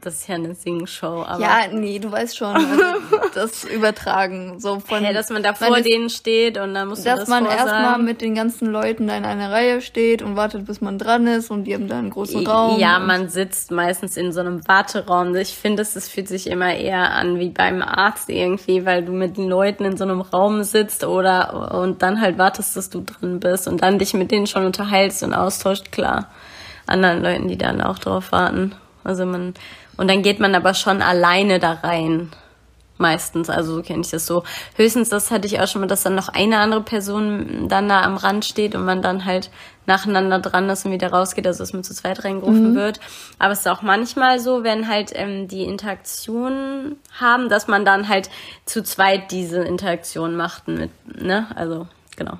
Das 0.00 0.14
ist 0.14 0.28
ja 0.28 0.36
eine 0.36 0.54
Singshow, 0.54 1.24
aber. 1.26 1.40
Ja, 1.40 1.60
nee, 1.70 1.98
du 1.98 2.10
weißt 2.10 2.36
schon, 2.36 2.54
also 2.54 2.82
das 3.34 3.64
Übertragen. 3.64 4.58
So 4.60 4.80
von, 4.80 5.02
hey, 5.02 5.14
dass 5.14 5.30
man 5.30 5.42
da 5.42 5.54
vor 5.54 5.80
denen 5.80 6.10
steht 6.10 6.58
und 6.58 6.74
dann 6.74 6.88
muss 6.88 7.04
man 7.04 7.16
das 7.16 7.20
Dass 7.20 7.28
man 7.28 7.46
erstmal 7.46 7.98
mit 7.98 8.20
den 8.20 8.34
ganzen 8.34 8.66
Leuten 8.68 9.06
da 9.06 9.16
in 9.16 9.24
einer 9.24 9.50
Reihe 9.50 9.80
steht 9.80 10.22
und 10.22 10.36
wartet, 10.36 10.66
bis 10.66 10.80
man 10.80 10.98
dran 10.98 11.26
ist 11.26 11.50
und 11.50 11.64
die 11.64 11.74
haben 11.74 11.88
da 11.88 11.98
einen 11.98 12.10
großen 12.10 12.46
Raum. 12.46 12.78
Ja, 12.78 12.98
man 12.98 13.28
sitzt 13.28 13.70
meistens 13.70 14.16
in 14.16 14.32
so 14.32 14.40
einem 14.40 14.66
Warteraum. 14.66 15.34
Ich 15.36 15.56
finde, 15.56 15.82
es 15.82 16.08
fühlt 16.08 16.28
sich 16.28 16.48
immer 16.48 16.74
eher 16.74 17.12
an 17.12 17.38
wie 17.38 17.50
beim 17.50 17.82
Arzt 17.82 18.28
irgendwie, 18.28 18.84
weil 18.86 19.04
du 19.04 19.12
mit 19.12 19.36
den 19.36 19.48
Leuten 19.48 19.84
in 19.84 19.96
so 19.96 20.04
einem 20.04 20.20
Raum 20.20 20.62
sitzt 20.62 21.04
oder 21.04 21.78
und 21.80 22.02
dann 22.02 22.20
halt 22.20 22.38
wartest, 22.38 22.76
dass 22.76 22.90
du 22.90 23.02
drin 23.02 23.40
bist 23.40 23.68
und 23.68 23.82
dann 23.82 23.98
dich 23.98 24.14
mit 24.14 24.30
denen 24.30 24.46
schon 24.46 24.66
unterhältst 24.66 25.22
und 25.22 25.34
austauscht, 25.34 25.92
klar. 25.92 26.30
Anderen 26.86 27.22
Leuten, 27.22 27.48
die 27.48 27.56
dann 27.56 27.80
auch 27.80 27.98
drauf 27.98 28.32
warten. 28.32 28.74
Also 29.04 29.26
man 29.26 29.54
und 29.96 30.08
dann 30.08 30.22
geht 30.22 30.40
man 30.40 30.54
aber 30.54 30.74
schon 30.74 31.02
alleine 31.02 31.58
da 31.58 31.72
rein. 31.72 32.30
Meistens, 32.98 33.50
also 33.50 33.76
so 33.76 33.82
kenne 33.82 34.02
ich 34.02 34.10
das 34.10 34.26
so. 34.26 34.44
Höchstens, 34.76 35.08
das 35.08 35.30
hatte 35.32 35.46
ich 35.46 35.58
auch 35.58 35.66
schon 35.66 35.80
mal, 35.80 35.88
dass 35.88 36.04
dann 36.04 36.14
noch 36.14 36.28
eine 36.28 36.58
andere 36.58 36.82
Person 36.82 37.68
dann 37.68 37.88
da 37.88 38.02
am 38.02 38.16
Rand 38.16 38.44
steht 38.44 38.76
und 38.76 38.84
man 38.84 39.02
dann 39.02 39.24
halt 39.24 39.50
nacheinander 39.86 40.38
dran 40.38 40.68
ist 40.68 40.84
und 40.84 40.92
wieder 40.92 41.10
rausgeht, 41.10 41.46
also 41.46 41.60
dass 41.60 41.72
man 41.72 41.82
zu 41.82 41.94
zweit 41.94 42.24
reingerufen 42.24 42.72
mhm. 42.72 42.76
wird. 42.76 43.00
Aber 43.40 43.52
es 43.52 43.60
ist 43.60 43.68
auch 43.68 43.82
manchmal 43.82 44.38
so, 44.38 44.62
wenn 44.62 44.88
halt 44.88 45.10
ähm, 45.14 45.48
die 45.48 45.64
Interaktion 45.64 46.96
haben, 47.18 47.48
dass 47.48 47.66
man 47.66 47.84
dann 47.84 48.08
halt 48.08 48.30
zu 48.66 48.84
zweit 48.84 49.32
diese 49.32 49.62
Interaktion 49.62 50.36
macht 50.36 50.68
mit, 50.68 50.90
ne? 51.20 51.48
Also, 51.56 51.88
genau. 52.16 52.38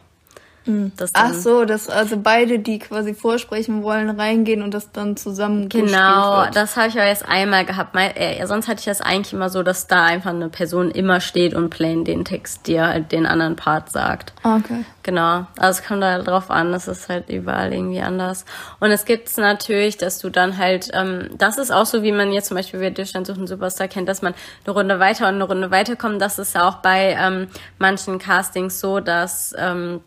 Mhm. 0.65 0.93
Ach 1.15 1.35
so, 1.35 1.65
dass 1.65 1.89
also 1.89 2.17
beide, 2.17 2.59
die 2.59 2.79
quasi 2.79 3.15
vorsprechen 3.15 3.83
wollen, 3.83 4.11
reingehen 4.11 4.63
und 4.63 4.73
das 4.73 4.93
dann 4.93 5.17
zusammen 5.17 5.69
Genau, 5.69 6.47
das 6.47 6.77
habe 6.77 6.89
ich 6.89 6.95
ja 6.95 7.05
erst 7.05 7.29
einmal 7.29 7.65
gehabt. 7.65 7.95
Mal, 7.95 8.13
äh, 8.15 8.45
sonst 8.47 8.69
hatte 8.69 8.81
ich 8.81 8.85
das 8.85 9.01
eigentlich 9.01 9.33
immer 9.33 9.51
so, 9.51 9.63
dass 9.63 9.87
da 9.87 10.05
einfach 10.05 10.31
eine 10.31 10.49
Person 10.49 10.91
immer 10.91 11.21
steht 11.21 11.55
und 11.55 11.71
plain 11.71 12.05
den 12.05 12.25
Text 12.25 12.67
dir 12.67 12.87
halt 12.87 13.13
den 13.13 13.27
anderen 13.27 13.57
Part 13.57 13.91
sagt. 13.91 14.33
Okay. 14.43 14.85
Genau, 15.03 15.47
also 15.59 15.81
es 15.81 15.87
kommt 15.87 16.03
da 16.03 16.13
halt 16.13 16.29
drauf 16.29 16.51
an, 16.51 16.71
das 16.71 16.87
ist 16.87 17.09
halt 17.09 17.29
überall 17.29 17.73
irgendwie 17.73 18.01
anders. 18.01 18.45
Und 18.79 18.93
es 18.93 19.05
gibt 19.05 19.37
natürlich, 19.37 19.97
dass 19.97 20.19
du 20.21 20.31
dann 20.31 20.59
halt, 20.59 20.91
ähm, 20.93 21.29
das 21.37 21.59
ist 21.59 21.73
auch 21.73 21.87
so, 21.87 22.05
wie 22.05 22.13
man 22.13 22.33
jetzt 22.33 22.49
zum 22.49 22.57
Beispiel 22.57 22.79
bei 22.79 22.91
Deutschland 22.91 23.27
sucht 23.27 23.39
einen 23.39 23.49
Superstar 23.49 23.89
kennt, 23.89 24.09
dass 24.09 24.23
man 24.23 24.35
eine 24.65 24.75
Runde 24.75 25.01
weiter 25.01 25.27
und 25.29 25.35
eine 25.35 25.45
Runde 25.45 25.71
weiterkommt. 25.73 26.23
Das 26.23 26.39
ist 26.39 26.55
ja 26.55 26.69
auch 26.69 26.77
bei 26.77 27.17
ähm, 27.19 27.49
manchen 27.79 28.21
Castings 28.21 28.79
so, 28.79 29.01
dass 29.01 29.55
ähm, 29.59 30.01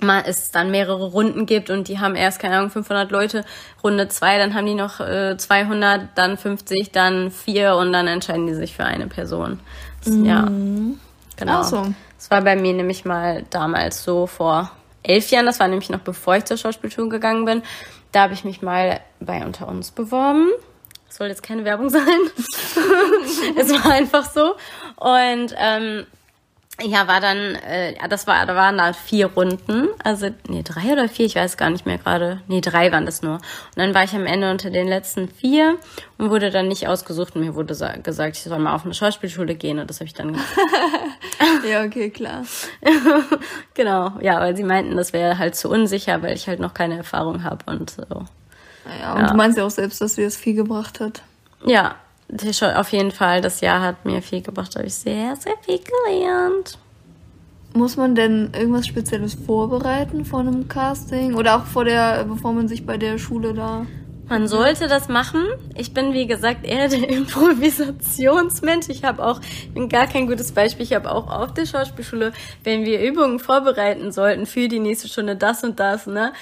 mal 0.00 0.22
es 0.26 0.50
dann 0.50 0.70
mehrere 0.70 1.06
Runden 1.06 1.46
gibt 1.46 1.70
und 1.70 1.88
die 1.88 1.98
haben 1.98 2.14
erst, 2.14 2.38
keine 2.38 2.56
Ahnung, 2.56 2.70
500 2.70 3.10
Leute, 3.10 3.44
Runde 3.82 4.08
zwei, 4.08 4.38
dann 4.38 4.54
haben 4.54 4.66
die 4.66 4.74
noch 4.74 5.00
äh, 5.00 5.36
200, 5.36 6.08
dann 6.14 6.38
50, 6.38 6.92
dann 6.92 7.30
vier 7.30 7.76
und 7.76 7.92
dann 7.92 8.06
entscheiden 8.06 8.46
die 8.46 8.54
sich 8.54 8.74
für 8.74 8.84
eine 8.84 9.06
Person. 9.06 9.60
Das, 10.04 10.14
mhm. 10.14 10.24
Ja, 10.24 10.48
genau. 11.36 11.60
Ach 11.60 11.64
so. 11.64 11.86
Das 12.16 12.30
war 12.30 12.42
bei 12.42 12.56
mir 12.56 12.72
nämlich 12.72 13.04
mal 13.04 13.44
damals 13.50 14.04
so 14.04 14.26
vor 14.26 14.70
elf 15.02 15.30
Jahren, 15.30 15.46
das 15.46 15.60
war 15.60 15.68
nämlich 15.68 15.90
noch 15.90 16.00
bevor 16.00 16.36
ich 16.36 16.44
zur 16.44 16.56
Schauspielschule 16.56 17.08
gegangen 17.08 17.44
bin. 17.44 17.62
Da 18.12 18.22
habe 18.22 18.34
ich 18.34 18.44
mich 18.44 18.62
mal 18.62 19.00
bei 19.20 19.44
Unter 19.44 19.68
uns 19.68 19.90
beworben. 19.90 20.50
Das 21.08 21.16
soll 21.16 21.28
jetzt 21.28 21.42
keine 21.42 21.64
Werbung 21.64 21.90
sein. 21.90 22.02
es 23.56 23.70
war 23.70 23.92
einfach 23.92 24.30
so. 24.30 24.54
Und 24.96 25.54
ähm, 25.58 26.06
ja, 26.84 27.08
war 27.08 27.20
dann, 27.20 27.54
äh, 27.54 27.94
das 28.08 28.26
war, 28.26 28.44
da 28.46 28.54
waren 28.54 28.78
da 28.78 28.92
vier 28.92 29.26
Runden, 29.26 29.88
also 30.02 30.30
nee, 30.48 30.62
drei 30.62 30.92
oder 30.92 31.08
vier, 31.08 31.26
ich 31.26 31.36
weiß 31.36 31.56
gar 31.56 31.70
nicht 31.70 31.86
mehr 31.86 31.98
gerade. 31.98 32.40
Nee, 32.48 32.60
drei 32.60 32.92
waren 32.92 33.06
das 33.06 33.22
nur. 33.22 33.34
Und 33.34 33.42
dann 33.76 33.94
war 33.94 34.04
ich 34.04 34.14
am 34.14 34.26
Ende 34.26 34.50
unter 34.50 34.70
den 34.70 34.88
letzten 34.88 35.28
vier 35.28 35.78
und 36.18 36.30
wurde 36.30 36.50
dann 36.50 36.68
nicht 36.68 36.88
ausgesucht. 36.88 37.36
Und 37.36 37.42
mir 37.42 37.54
wurde 37.54 37.74
gesagt, 38.02 38.36
ich 38.36 38.42
soll 38.42 38.58
mal 38.58 38.74
auf 38.74 38.84
eine 38.84 38.94
Schauspielschule 38.94 39.54
gehen 39.54 39.78
und 39.78 39.88
das 39.88 40.00
habe 40.00 40.06
ich 40.06 40.14
dann 40.14 40.32
gemacht. 40.32 40.56
ja, 41.68 41.84
okay, 41.84 42.10
klar. 42.10 42.44
genau, 43.74 44.12
ja, 44.20 44.40
weil 44.40 44.56
sie 44.56 44.64
meinten, 44.64 44.96
das 44.96 45.12
wäre 45.12 45.38
halt 45.38 45.54
zu 45.54 45.68
unsicher, 45.68 46.22
weil 46.22 46.34
ich 46.34 46.48
halt 46.48 46.60
noch 46.60 46.74
keine 46.74 46.96
Erfahrung 46.96 47.44
habe 47.44 47.64
und 47.70 47.90
so. 47.90 48.04
Ja, 49.00 49.14
und 49.14 49.20
ja. 49.20 49.26
du 49.28 49.34
meinst 49.34 49.58
ja 49.58 49.64
auch 49.64 49.70
selbst, 49.70 50.00
dass 50.00 50.14
dir 50.14 50.24
das 50.24 50.36
viel 50.36 50.54
gebracht 50.54 51.00
hat. 51.00 51.22
Ja, 51.64 51.96
auf 52.76 52.92
jeden 52.92 53.10
Fall, 53.10 53.40
das 53.40 53.60
Jahr 53.60 53.82
hat 53.82 54.04
mir 54.04 54.22
viel 54.22 54.42
gebracht, 54.42 54.74
da 54.74 54.78
habe 54.78 54.88
ich 54.88 54.94
sehr, 54.94 55.36
sehr 55.36 55.54
viel 55.62 55.78
gelernt. 55.78 56.78
Muss 57.74 57.96
man 57.96 58.14
denn 58.14 58.50
irgendwas 58.52 58.86
Spezielles 58.86 59.34
vorbereiten 59.34 60.24
vor 60.24 60.40
einem 60.40 60.68
Casting 60.68 61.34
oder 61.34 61.56
auch 61.56 61.64
vor 61.64 61.84
der, 61.84 62.24
bevor 62.24 62.52
man 62.52 62.68
sich 62.68 62.84
bei 62.84 62.98
der 62.98 63.18
Schule 63.18 63.54
da 63.54 63.86
man 64.32 64.48
sollte 64.48 64.88
das 64.88 65.08
machen. 65.08 65.44
Ich 65.76 65.92
bin, 65.92 66.14
wie 66.14 66.26
gesagt, 66.26 66.64
eher 66.64 66.88
der 66.88 67.06
Improvisationsmensch. 67.08 68.88
Ich 68.88 69.04
habe 69.04 69.22
auch, 69.22 69.40
ich 69.40 69.74
bin 69.74 69.90
gar 69.90 70.06
kein 70.06 70.26
gutes 70.26 70.52
Beispiel. 70.52 70.84
Ich 70.86 70.94
habe 70.94 71.12
auch 71.12 71.28
auf 71.28 71.52
der 71.52 71.66
Schauspielschule, 71.66 72.32
wenn 72.64 72.86
wir 72.86 73.02
Übungen 73.02 73.38
vorbereiten 73.40 74.10
sollten 74.10 74.46
für 74.46 74.68
die 74.68 74.78
nächste 74.78 75.08
Stunde 75.08 75.36
das 75.36 75.64
und 75.64 75.78
das, 75.78 76.06
ne? 76.06 76.32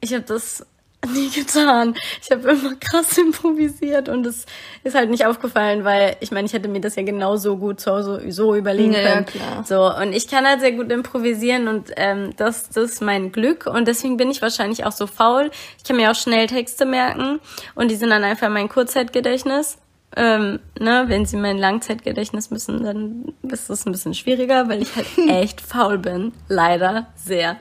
Ich 0.00 0.12
habe 0.14 0.24
das 0.24 0.64
nie 1.12 1.30
getan. 1.30 1.94
Ich 2.22 2.30
habe 2.30 2.50
immer 2.50 2.74
krass 2.76 3.18
improvisiert 3.18 4.08
und 4.08 4.24
es 4.26 4.46
ist 4.84 4.94
halt 4.94 5.10
nicht 5.10 5.26
aufgefallen, 5.26 5.84
weil 5.84 6.16
ich 6.20 6.30
meine, 6.30 6.46
ich 6.46 6.52
hätte 6.52 6.68
mir 6.68 6.80
das 6.80 6.96
ja 6.96 7.02
genauso 7.02 7.56
gut 7.56 7.80
so, 7.80 8.02
so, 8.02 8.18
so 8.30 8.54
überlegen 8.54 8.92
ja, 8.92 9.02
können. 9.02 9.26
Klar. 9.26 9.64
So 9.64 9.94
und 10.00 10.12
ich 10.12 10.28
kann 10.28 10.46
halt 10.46 10.60
sehr 10.60 10.72
gut 10.72 10.90
improvisieren 10.92 11.68
und 11.68 11.90
ähm, 11.96 12.30
das, 12.36 12.68
das 12.68 12.92
ist 12.92 13.02
mein 13.02 13.32
Glück 13.32 13.66
und 13.66 13.88
deswegen 13.88 14.16
bin 14.16 14.30
ich 14.30 14.42
wahrscheinlich 14.42 14.84
auch 14.84 14.92
so 14.92 15.06
faul. 15.06 15.50
Ich 15.78 15.84
kann 15.84 15.96
mir 15.96 16.10
auch 16.10 16.16
schnell 16.16 16.46
Texte 16.46 16.84
merken 16.84 17.40
und 17.74 17.90
die 17.90 17.96
sind 17.96 18.10
dann 18.10 18.24
einfach 18.24 18.48
mein 18.48 18.68
Kurzzeitgedächtnis. 18.68 19.78
Ähm, 20.14 20.60
ne, 20.78 21.04
wenn 21.06 21.24
sie 21.24 21.36
mein 21.36 21.56
Langzeitgedächtnis 21.56 22.50
müssen, 22.50 22.82
dann 22.84 23.34
ist 23.50 23.70
das 23.70 23.86
ein 23.86 23.92
bisschen 23.92 24.12
schwieriger, 24.12 24.68
weil 24.68 24.82
ich 24.82 24.94
halt 24.94 25.06
echt 25.28 25.60
faul 25.60 25.96
bin. 25.98 26.32
Leider 26.48 27.06
sehr. 27.16 27.56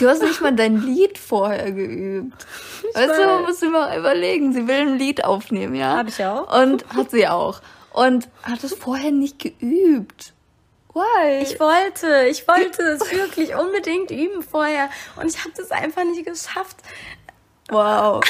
Du 0.00 0.08
hast 0.08 0.22
nicht 0.22 0.40
mal 0.40 0.54
dein 0.54 0.82
Lied 0.82 1.16
vorher 1.16 1.70
geübt. 1.70 2.46
Ich 2.88 2.96
weißt 2.96 3.10
weiß. 3.10 3.16
du, 3.18 3.46
musst 3.46 3.62
du 3.62 3.70
mal 3.70 3.96
überlegen. 3.96 4.52
Sie 4.52 4.66
will 4.66 4.80
ein 4.80 4.98
Lied 4.98 5.24
aufnehmen, 5.24 5.76
ja? 5.76 5.98
Hab 5.98 6.08
ich 6.08 6.24
auch. 6.24 6.60
Und 6.60 6.84
hat 6.88 7.10
sie 7.12 7.28
auch. 7.28 7.60
Und 7.92 8.28
hat 8.42 8.64
es 8.64 8.74
vorher 8.74 9.12
nicht 9.12 9.38
geübt. 9.38 10.32
Why? 10.92 11.42
Ich 11.42 11.60
wollte, 11.60 12.26
ich 12.30 12.48
wollte 12.48 12.82
es 12.82 13.12
wirklich 13.12 13.54
unbedingt 13.54 14.10
üben 14.10 14.42
vorher 14.42 14.88
und 15.16 15.26
ich 15.26 15.38
habe 15.38 15.52
das 15.54 15.70
einfach 15.70 16.04
nicht 16.04 16.24
geschafft. 16.24 16.78
Wow. 17.68 18.22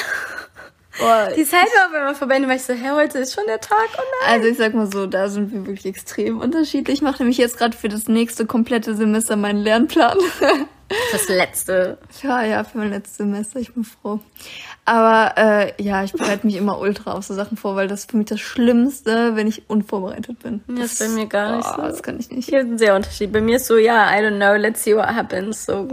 Boah, 0.99 1.29
die 1.35 1.45
Zeit 1.45 1.67
war 1.75 1.87
auf 1.87 1.93
einmal 1.93 2.15
vorbei 2.15 2.37
und 2.37 2.47
war 2.47 2.55
ich 2.55 2.63
so, 2.63 2.73
hä, 2.73 2.91
heute 2.93 3.19
ist 3.19 3.33
schon 3.33 3.45
der 3.47 3.59
Tag, 3.59 3.87
oh 3.97 4.01
nein. 4.21 4.35
Also 4.35 4.47
ich 4.47 4.57
sag 4.57 4.73
mal 4.73 4.91
so, 4.91 5.05
da 5.05 5.29
sind 5.29 5.51
wir 5.51 5.65
wirklich 5.65 5.85
extrem 5.85 6.39
unterschiedlich. 6.39 6.97
Ich 6.97 7.01
mache 7.01 7.19
nämlich 7.19 7.37
jetzt 7.37 7.57
gerade 7.57 7.77
für 7.77 7.89
das 7.89 8.07
nächste 8.07 8.45
komplette 8.45 8.95
Semester 8.95 9.35
meinen 9.35 9.59
Lernplan. 9.59 10.17
Das 11.11 11.27
letzte. 11.27 11.97
Ja, 12.23 12.43
ja, 12.43 12.63
für 12.63 12.77
mein 12.77 12.91
letztes 12.91 13.17
Semester, 13.17 13.59
ich 13.59 13.73
bin 13.73 13.83
froh. 13.83 14.21
Aber 14.85 15.33
äh, 15.35 15.83
ja, 15.83 16.03
ich 16.03 16.13
bereite 16.13 16.45
mich 16.45 16.55
immer 16.55 16.79
ultra 16.79 17.11
auf 17.11 17.25
so 17.25 17.33
Sachen 17.33 17.57
vor, 17.57 17.75
weil 17.75 17.89
das 17.89 18.01
ist 18.01 18.11
für 18.11 18.17
mich 18.17 18.27
das 18.27 18.39
Schlimmste, 18.39 19.35
wenn 19.35 19.47
ich 19.47 19.69
unvorbereitet 19.69 20.39
bin. 20.39 20.63
Das, 20.67 20.93
ist 20.93 20.99
bei 20.99 21.09
mir 21.09 21.25
gar 21.25 21.57
nicht 21.57 21.67
oh, 21.69 21.75
so. 21.75 21.81
Das 21.81 22.01
kann 22.03 22.17
ich 22.19 22.29
nicht. 22.29 22.47
Hier 22.47 22.61
ist 22.61 22.67
ein 22.67 22.77
sehr 22.77 22.95
Unterschied. 22.95 23.33
Bei 23.33 23.41
mir 23.41 23.57
ist 23.57 23.65
so, 23.65 23.77
ja, 23.77 24.09
I 24.17 24.23
don't 24.23 24.37
know, 24.37 24.55
let's 24.55 24.83
see 24.83 24.95
what 24.95 25.07
happens. 25.07 25.65
So 25.65 25.89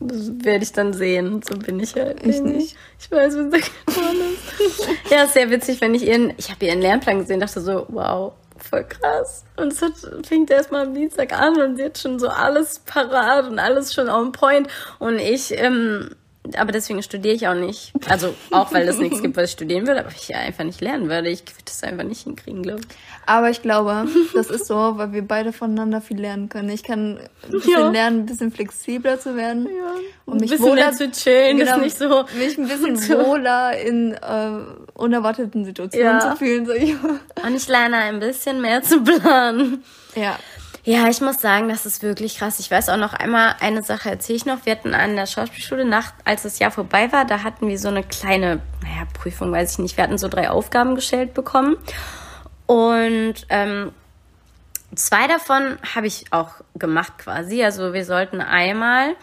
das 0.00 0.44
werde 0.44 0.64
ich 0.64 0.72
dann 0.72 0.92
sehen. 0.92 1.42
So 1.46 1.56
bin 1.58 1.78
ich 1.78 1.94
halt. 1.94 2.26
Ich 2.26 2.40
nicht. 2.40 2.76
Ich 2.98 3.10
weiß, 3.10 3.36
was 3.36 3.50
da 3.50 3.58
geworden 3.58 4.18
ist. 4.58 4.88
ja, 5.10 5.24
ist 5.24 5.34
sehr 5.34 5.50
witzig, 5.50 5.80
wenn 5.80 5.94
ich 5.94 6.06
ihren, 6.06 6.32
ich 6.38 6.50
habe 6.50 6.64
ihren 6.64 6.80
Lernplan 6.80 7.20
gesehen, 7.20 7.40
dachte 7.40 7.60
so, 7.60 7.86
wow, 7.88 8.32
voll 8.56 8.84
krass. 8.84 9.44
Und 9.56 9.72
es 9.72 9.82
hat, 9.82 9.92
fängt 10.26 10.50
erst 10.50 10.72
mal 10.72 10.86
am 10.86 10.94
Dienstag 10.94 11.32
an 11.32 11.60
und 11.60 11.80
hat 11.80 11.98
schon 11.98 12.18
so 12.18 12.28
alles 12.28 12.80
parat 12.80 13.46
und 13.46 13.58
alles 13.58 13.92
schon 13.92 14.08
on 14.08 14.32
point. 14.32 14.68
Und 14.98 15.18
ich, 15.18 15.52
ähm, 15.56 16.10
aber 16.56 16.72
deswegen 16.72 17.02
studiere 17.02 17.34
ich 17.34 17.46
auch 17.48 17.54
nicht. 17.54 17.92
Also 18.08 18.34
auch, 18.50 18.72
weil 18.72 18.88
es 18.88 18.98
nichts 18.98 19.20
gibt, 19.20 19.36
was 19.36 19.44
ich 19.44 19.50
studieren 19.52 19.86
würde, 19.86 20.00
aber 20.00 20.10
ich 20.10 20.34
einfach 20.34 20.64
nicht 20.64 20.80
lernen 20.80 21.08
würde. 21.08 21.28
Ich 21.28 21.40
würde 21.40 21.64
das 21.66 21.82
einfach 21.82 22.04
nicht 22.04 22.22
hinkriegen, 22.22 22.62
glaube 22.62 22.80
ich. 22.80 22.86
Aber 23.26 23.50
ich 23.50 23.60
glaube, 23.60 24.08
das 24.34 24.48
ist 24.48 24.66
so, 24.66 24.74
weil 24.96 25.12
wir 25.12 25.22
beide 25.22 25.52
voneinander 25.52 26.00
viel 26.00 26.18
lernen 26.18 26.48
können. 26.48 26.70
Ich 26.70 26.82
kann 26.82 27.18
ein 27.18 27.50
bisschen 27.50 27.72
ja. 27.72 27.90
lernen, 27.90 28.20
ein 28.20 28.26
bisschen 28.26 28.50
flexibler 28.50 29.20
zu 29.20 29.36
werden. 29.36 29.66
Ja. 29.66 29.94
Und 30.24 30.40
mich 30.40 30.50
ein 30.50 30.58
bisschen 30.58 30.72
wohler, 30.72 30.92
zu 30.92 31.10
chillen, 31.10 31.58
genau, 31.58 31.76
ist 31.76 31.82
nicht 31.82 31.98
so. 31.98 32.24
Mich 32.38 32.58
ein 32.58 32.68
bisschen 32.68 33.08
wohler 33.26 33.78
in 33.78 34.14
äh, 34.14 34.50
unerwarteten 34.94 35.66
Situationen 35.66 36.20
ja. 36.20 36.30
zu 36.30 36.36
fühlen. 36.36 36.64
So. 36.64 36.72
Und 36.72 37.54
ich 37.54 37.68
lerne 37.68 37.96
ein 37.96 38.18
bisschen 38.18 38.62
mehr 38.62 38.82
zu 38.82 39.02
planen. 39.04 39.84
Ja. 40.14 40.38
Ja, 40.82 41.08
ich 41.08 41.20
muss 41.20 41.40
sagen, 41.40 41.68
das 41.68 41.84
ist 41.84 42.02
wirklich 42.02 42.38
krass. 42.38 42.58
Ich 42.58 42.70
weiß 42.70 42.88
auch 42.88 42.96
noch 42.96 43.12
einmal, 43.12 43.54
eine 43.60 43.82
Sache 43.82 44.10
erzähle 44.10 44.36
ich 44.36 44.46
noch. 44.46 44.64
Wir 44.64 44.72
hatten 44.72 44.94
an 44.94 45.14
der 45.14 45.26
Schauspielschule, 45.26 45.84
nach, 45.84 46.12
als 46.24 46.42
das 46.42 46.58
Jahr 46.58 46.70
vorbei 46.70 47.12
war, 47.12 47.26
da 47.26 47.42
hatten 47.42 47.68
wir 47.68 47.78
so 47.78 47.88
eine 47.88 48.02
kleine, 48.02 48.60
naja, 48.82 49.06
Prüfung, 49.12 49.52
weiß 49.52 49.72
ich 49.72 49.78
nicht. 49.78 49.96
Wir 49.98 50.04
hatten 50.04 50.16
so 50.18 50.28
drei 50.28 50.48
Aufgaben 50.48 50.94
gestellt 50.94 51.34
bekommen. 51.34 51.76
Und 52.66 53.34
ähm, 53.50 53.92
zwei 54.94 55.26
davon 55.26 55.78
habe 55.94 56.06
ich 56.06 56.32
auch 56.32 56.52
gemacht 56.74 57.18
quasi. 57.18 57.62
Also 57.62 57.92
wir 57.92 58.04
sollten 58.06 58.40
einmal 58.40 59.16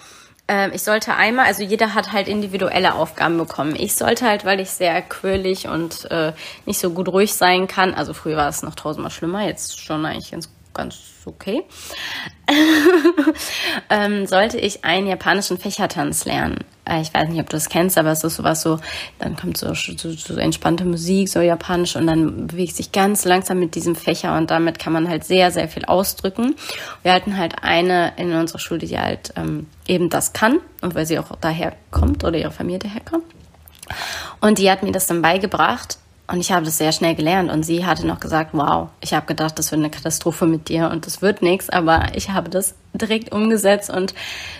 ähm, 0.47 0.71
ich 0.73 0.83
sollte 0.83 1.15
einmal, 1.15 1.45
also 1.45 1.61
jeder 1.63 1.93
hat 1.93 2.13
halt 2.13 2.27
individuelle 2.27 2.95
Aufgaben 2.95 3.37
bekommen. 3.37 3.75
Ich 3.75 3.95
sollte 3.95 4.25
halt, 4.25 4.45
weil 4.45 4.59
ich 4.59 4.69
sehr 4.69 5.01
quirlig 5.01 5.67
und 5.67 6.09
äh, 6.09 6.31
nicht 6.65 6.79
so 6.79 6.91
gut 6.91 7.09
ruhig 7.09 7.33
sein 7.33 7.67
kann, 7.67 7.93
also 7.93 8.13
früher 8.13 8.37
war 8.37 8.47
es 8.47 8.63
noch 8.63 8.75
tausendmal 8.75 9.11
schlimmer, 9.11 9.45
jetzt 9.45 9.79
schon 9.79 10.05
eigentlich 10.05 10.31
ganz, 10.31 10.49
ganz 10.77 10.95
okay, 11.25 11.63
ähm, 13.89 14.25
sollte 14.25 14.57
ich 14.57 14.85
einen 14.85 15.07
japanischen 15.07 15.57
Fächertanz 15.57 16.25
lernen. 16.25 16.63
Äh, 16.85 17.01
ich 17.01 17.13
weiß 17.13 17.27
nicht, 17.29 17.41
ob 17.41 17.49
du 17.49 17.57
das 17.57 17.69
kennst, 17.69 17.97
aber 17.97 18.11
es 18.11 18.23
ist 18.23 18.37
sowas 18.37 18.61
so, 18.61 18.79
dann 19.19 19.35
kommt 19.35 19.57
so, 19.57 19.73
so, 19.73 20.11
so 20.11 20.35
entspannte 20.35 20.85
Musik, 20.85 21.27
so 21.27 21.41
japanisch 21.41 21.95
und 21.95 22.07
dann 22.07 22.47
bewegt 22.47 22.75
sich 22.75 22.91
ganz 22.91 23.25
langsam 23.25 23.59
mit 23.59 23.75
diesem 23.75 23.95
Fächer 23.95 24.37
und 24.37 24.49
damit 24.49 24.79
kann 24.79 24.93
man 24.93 25.09
halt 25.09 25.25
sehr, 25.25 25.51
sehr 25.51 25.67
viel 25.67 25.85
ausdrücken. 25.85 26.55
Wir 27.03 27.13
hatten 27.13 27.37
halt 27.37 27.55
eine 27.61 28.13
in 28.15 28.31
unserer 28.33 28.59
Schule, 28.59 28.79
die 28.79 28.97
halt 28.97 29.33
ähm, 29.35 29.67
eben 29.87 30.09
das 30.09 30.31
kann 30.31 30.59
und 30.81 30.95
weil 30.95 31.05
sie 31.05 31.19
auch 31.19 31.35
daher 31.41 31.73
kommt 31.91 32.23
oder 32.23 32.37
ihre 32.37 32.51
Familie 32.51 32.79
daher 32.79 33.01
kommt. 33.01 33.25
Und 34.39 34.57
die 34.57 34.69
hat 34.71 34.83
mir 34.83 34.91
das 34.91 35.07
dann 35.07 35.21
beigebracht 35.21 35.97
und 36.29 36.41
ich 36.41 36.51
habe 36.51 36.65
das 36.65 36.77
sehr 36.77 36.91
schnell 36.91 37.15
gelernt 37.15 37.49
und 37.49 37.63
sie 37.63 37.85
hatte 37.85 38.05
noch 38.05 38.19
gesagt, 38.19 38.49
wow, 38.51 38.89
ich 38.99 39.13
habe 39.13 39.25
gedacht, 39.25 39.57
das 39.57 39.71
wird 39.71 39.79
eine 39.79 39.89
Katastrophe 39.89 40.45
mit 40.45 40.67
dir 40.67 40.89
und 40.91 41.05
das 41.05 41.21
wird 41.21 41.41
nichts, 41.41 41.69
aber 41.69 42.07
ich 42.15 42.31
habe 42.31 42.49
das 42.49 42.75
direkt 42.93 43.31
umgesetzt 43.31 43.89
und 43.89 44.13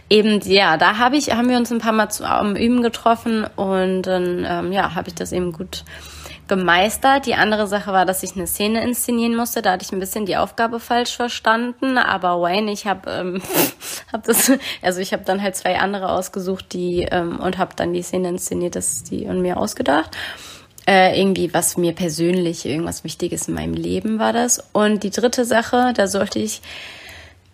eben, 0.10 0.39
ja, 0.45 0.77
da 0.77 0.97
habe 0.97 1.17
ich, 1.17 1.32
haben 1.32 1.49
wir 1.49 1.58
uns 1.58 1.69
ein 1.71 1.80
paar 1.80 1.91
Mal 1.91 2.10
zum 2.10 2.56
Üben 2.56 2.82
getroffen 2.82 3.45
und 3.58 4.03
dann, 4.03 4.45
ähm, 4.47 4.71
ja, 4.71 4.95
habe 4.95 5.10
ich 5.10 5.15
das 5.15 5.34
eben 5.34 5.51
gut 5.51 5.84
gemeistert. 6.47 7.25
Die 7.25 7.36
andere 7.36 7.67
Sache 7.67 7.91
war, 7.91 8.06
dass 8.06 8.23
ich 8.23 8.38
eine 8.38 8.47
Szene 8.47 8.82
inszenieren 8.82 9.36
musste. 9.36 9.62
Da 9.62 9.73
hatte 9.73 9.84
ich 9.84 9.91
ein 9.91 9.99
bisschen 9.99 10.25
die 10.25 10.38
Aufgabe 10.38 10.80
falsch 10.80 11.17
verstanden. 11.17 11.97
Aber 11.97 12.41
Wayne, 12.41 12.71
ich 12.71 12.88
habe 12.88 13.12
ähm, 13.12 13.41
hab 14.13 14.23
das, 14.23 14.53
also 14.82 15.01
ich 15.01 15.12
habe 15.12 15.25
dann 15.25 15.41
halt 15.41 15.58
zwei 15.58 15.77
andere 15.77 16.10
ausgesucht, 16.10 16.71
die 16.71 17.01
ähm, 17.01 17.41
und 17.41 17.58
habe 17.58 17.75
dann 17.75 17.91
die 17.91 18.01
Szene 18.01 18.30
inszeniert, 18.30 18.77
das 18.77 19.03
die 19.03 19.25
und 19.25 19.41
mir 19.41 19.58
ausgedacht 19.58 20.15
äh, 20.88 21.19
irgendwie 21.19 21.54
was 21.54 21.78
mir 21.78 21.93
persönlich, 21.93 22.65
irgendwas 22.65 23.04
Wichtiges 23.04 23.47
in 23.47 23.54
meinem 23.54 23.73
Leben 23.73 24.19
war 24.19 24.34
das. 24.34 24.63
Und 24.71 25.04
die 25.04 25.10
dritte 25.10 25.45
Sache, 25.45 25.93
da 25.95 26.08
sollte 26.08 26.39
ich 26.39 26.62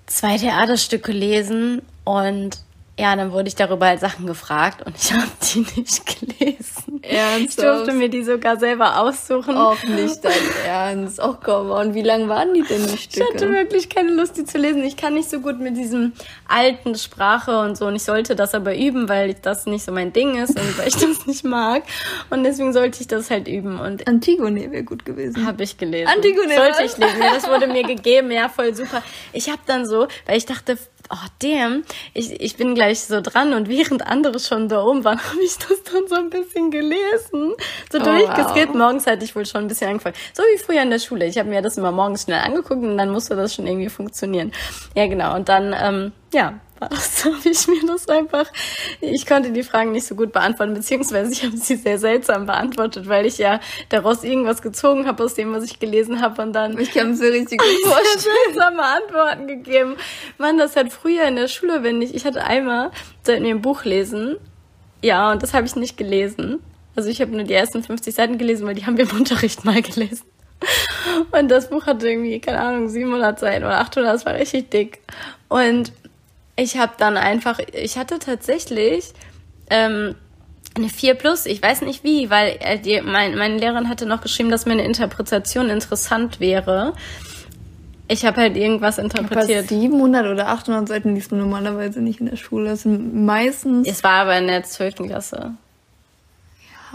zwei 0.05 0.37
Theaterstücke 0.37 1.11
lesen 1.11 1.81
und 2.03 2.59
ja, 2.99 3.15
dann 3.15 3.31
wurde 3.31 3.47
ich 3.47 3.55
darüber 3.55 3.87
halt 3.87 3.99
Sachen 3.99 4.27
gefragt 4.27 4.85
und 4.85 4.95
ich 4.95 5.11
habe 5.13 5.27
die 5.41 5.59
nicht 5.79 6.05
gelesen. 6.05 7.01
Ernsthaft? 7.01 7.49
Ich 7.49 7.55
durfte 7.55 7.93
mir 7.93 8.09
die 8.09 8.23
sogar 8.23 8.57
selber 8.57 8.99
aussuchen. 8.99 9.57
Auch 9.57 9.83
nicht 9.83 10.23
dein 10.23 10.33
Ernst. 10.65 11.19
Oh 11.21 11.35
komm, 11.43 11.71
und 11.71 11.95
wie 11.95 12.01
lang 12.01 12.29
waren 12.29 12.53
die 12.53 12.61
denn 12.61 12.85
die 12.85 12.97
Stücke? 12.97 13.25
Ich 13.27 13.33
hatte 13.33 13.51
wirklich 13.51 13.89
keine 13.89 14.11
Lust, 14.11 14.37
die 14.37 14.45
zu 14.45 14.57
lesen. 14.57 14.83
Ich 14.83 14.95
kann 14.95 15.15
nicht 15.15 15.29
so 15.29 15.39
gut 15.39 15.59
mit 15.59 15.75
diesem 15.75 16.13
alten 16.47 16.95
Sprache 16.95 17.59
und 17.59 17.77
so 17.77 17.87
und 17.87 17.95
ich 17.95 18.03
sollte 18.03 18.35
das 18.35 18.53
aber 18.53 18.75
üben, 18.77 19.09
weil 19.09 19.33
das 19.33 19.65
nicht 19.65 19.83
so 19.83 19.91
mein 19.91 20.13
Ding 20.13 20.37
ist 20.41 20.57
und 20.57 20.77
weil 20.77 20.87
ich 20.87 20.95
das 20.95 21.25
nicht 21.25 21.43
mag. 21.43 21.83
Und 22.29 22.43
deswegen 22.43 22.73
sollte 22.73 23.01
ich 23.01 23.07
das 23.07 23.31
halt 23.31 23.47
üben. 23.47 23.79
Und 23.79 24.07
Antigone 24.07 24.71
wäre 24.71 24.83
gut 24.83 25.03
gewesen. 25.03 25.45
Habe 25.45 25.63
ich 25.63 25.77
gelesen. 25.77 26.07
Antigone 26.07 26.55
sollte 26.55 26.83
ich 26.83 26.97
lesen. 26.97 27.21
Ja, 27.21 27.33
das 27.33 27.49
wurde 27.49 27.67
mir 27.67 27.83
gegeben. 27.83 28.31
Ja, 28.31 28.49
voll 28.49 28.75
super. 28.75 29.01
Ich 29.33 29.49
habe 29.49 29.61
dann 29.65 29.85
so, 29.85 30.07
weil 30.25 30.37
ich 30.37 30.45
dachte, 30.45 30.77
oh 31.09 31.27
damn, 31.39 31.83
ich, 32.13 32.39
ich 32.41 32.55
bin 32.55 32.75
gleich 32.75 33.01
so 33.01 33.21
dran 33.21 33.53
und 33.53 33.69
während 33.69 34.05
andere 34.05 34.39
schon 34.39 34.69
da 34.69 34.83
oben 34.83 35.03
waren, 35.03 35.19
habe 35.29 35.43
ich 35.43 35.57
das 35.57 35.83
dann 35.83 36.07
so 36.07 36.15
ein 36.15 36.29
bisschen 36.29 36.71
gelesen. 36.71 37.53
So 37.91 37.99
oh, 37.99 38.03
durchgeskippt. 38.03 38.69
Wow. 38.69 38.77
Morgens 38.77 39.07
hatte 39.07 39.23
ich 39.23 39.35
wohl 39.35 39.45
schon 39.45 39.61
ein 39.61 39.67
bisschen 39.67 39.89
angefangen. 39.89 40.15
So 40.33 40.43
wie 40.43 40.57
früher 40.57 40.81
in 40.81 40.89
der 40.89 40.99
Schule. 40.99 41.25
Ich 41.25 41.37
habe 41.37 41.49
mir 41.49 41.61
das 41.61 41.77
immer 41.77 41.91
morgens 41.91 42.23
schnell 42.23 42.39
angeguckt 42.39 42.83
und 42.83 42.97
dann 42.97 43.09
musste 43.09 43.35
das 43.35 43.53
schon 43.53 43.67
irgendwie 43.67 43.89
funktionieren. 43.89 44.51
Ja, 44.95 45.07
genau. 45.07 45.35
Und 45.35 45.49
dann, 45.49 45.75
ähm, 45.79 46.11
ja, 46.33 46.59
was 46.89 47.25
habe 47.25 47.49
ich 47.49 47.67
mir 47.67 47.85
das 47.85 48.07
einfach. 48.07 48.45
Ich 49.01 49.25
konnte 49.25 49.51
die 49.51 49.63
Fragen 49.63 49.91
nicht 49.91 50.05
so 50.05 50.15
gut 50.15 50.31
beantworten, 50.31 50.73
beziehungsweise 50.73 51.31
ich 51.31 51.43
habe 51.43 51.57
sie 51.57 51.75
sehr 51.75 51.99
seltsam 51.99 52.45
beantwortet, 52.45 53.07
weil 53.07 53.25
ich 53.25 53.37
ja 53.37 53.59
daraus 53.89 54.23
irgendwas 54.23 54.61
gezogen 54.61 55.07
habe 55.07 55.23
aus 55.23 55.33
dem, 55.33 55.53
was 55.53 55.63
ich 55.63 55.79
gelesen 55.79 56.21
habe 56.21 56.41
und 56.41 56.53
dann. 56.53 56.77
Ich 56.77 56.91
kann 56.91 57.17
mir 57.17 57.31
richtig 57.31 57.59
gut 57.59 57.69
vorstellen. 57.83 58.35
seltsame 58.45 58.83
Antworten 58.83 59.47
gegeben. 59.47 59.95
Mann, 60.37 60.57
das 60.57 60.75
hat 60.75 60.91
früher 60.91 61.23
in 61.27 61.35
der 61.35 61.47
Schule, 61.47 61.83
wenn 61.83 62.01
ich, 62.01 62.13
ich 62.15 62.25
hatte 62.25 62.43
einmal, 62.43 62.91
sollten 63.23 63.43
wir 63.43 63.51
ein 63.51 63.61
Buch 63.61 63.83
lesen. 63.85 64.37
Ja, 65.01 65.31
und 65.31 65.43
das 65.43 65.53
habe 65.53 65.65
ich 65.65 65.75
nicht 65.75 65.97
gelesen. 65.97 66.59
Also 66.95 67.09
ich 67.09 67.21
habe 67.21 67.31
nur 67.31 67.43
die 67.43 67.53
ersten 67.53 67.83
50 67.83 68.13
Seiten 68.13 68.37
gelesen, 68.37 68.65
weil 68.67 68.75
die 68.75 68.85
haben 68.85 68.97
wir 68.97 69.09
im 69.09 69.17
Unterricht 69.17 69.65
mal 69.65 69.81
gelesen. 69.81 70.25
Und 71.31 71.49
das 71.49 71.69
Buch 71.69 71.85
hatte 71.85 72.07
irgendwie, 72.07 72.39
keine 72.39 72.59
Ahnung, 72.59 72.87
700 72.87 73.39
Seiten 73.39 73.65
oder 73.65 73.79
800, 73.79 74.13
das 74.13 74.25
war 74.25 74.35
richtig 74.35 74.69
dick. 74.69 74.99
Und 75.49 75.91
ich 76.55 76.77
habe 76.77 76.93
dann 76.97 77.17
einfach, 77.17 77.59
ich 77.73 77.97
hatte 77.97 78.19
tatsächlich 78.19 79.13
ähm, 79.69 80.15
eine 80.75 80.89
4 80.89 81.15
plus, 81.15 81.45
ich 81.45 81.61
weiß 81.61 81.81
nicht 81.81 82.03
wie, 82.03 82.29
weil 82.29 82.57
äh, 82.59 82.79
die, 82.79 83.01
mein, 83.01 83.35
meine 83.37 83.57
Lehrerin 83.57 83.89
hatte 83.89 84.05
noch 84.05 84.21
geschrieben, 84.21 84.49
dass 84.49 84.65
meine 84.65 84.83
Interpretation 84.83 85.69
interessant 85.69 86.39
wäre. 86.39 86.93
Ich 88.07 88.25
habe 88.25 88.41
halt 88.41 88.57
irgendwas 88.57 88.97
interpretiert. 88.97 89.65
Aber 89.65 89.67
700 89.67 90.27
oder 90.27 90.49
800 90.49 90.87
Seiten 90.87 91.15
liest 91.15 91.31
man 91.31 91.39
normalerweise 91.39 92.01
nicht 92.01 92.19
in 92.19 92.27
der 92.27 92.35
Schule. 92.35 92.69
Das 92.69 92.83
sind 92.83 93.25
meistens. 93.25 93.87
Es 93.87 94.03
war 94.03 94.21
aber 94.21 94.37
in 94.37 94.47
der 94.47 94.63
12. 94.63 94.95
Klasse 94.95 95.53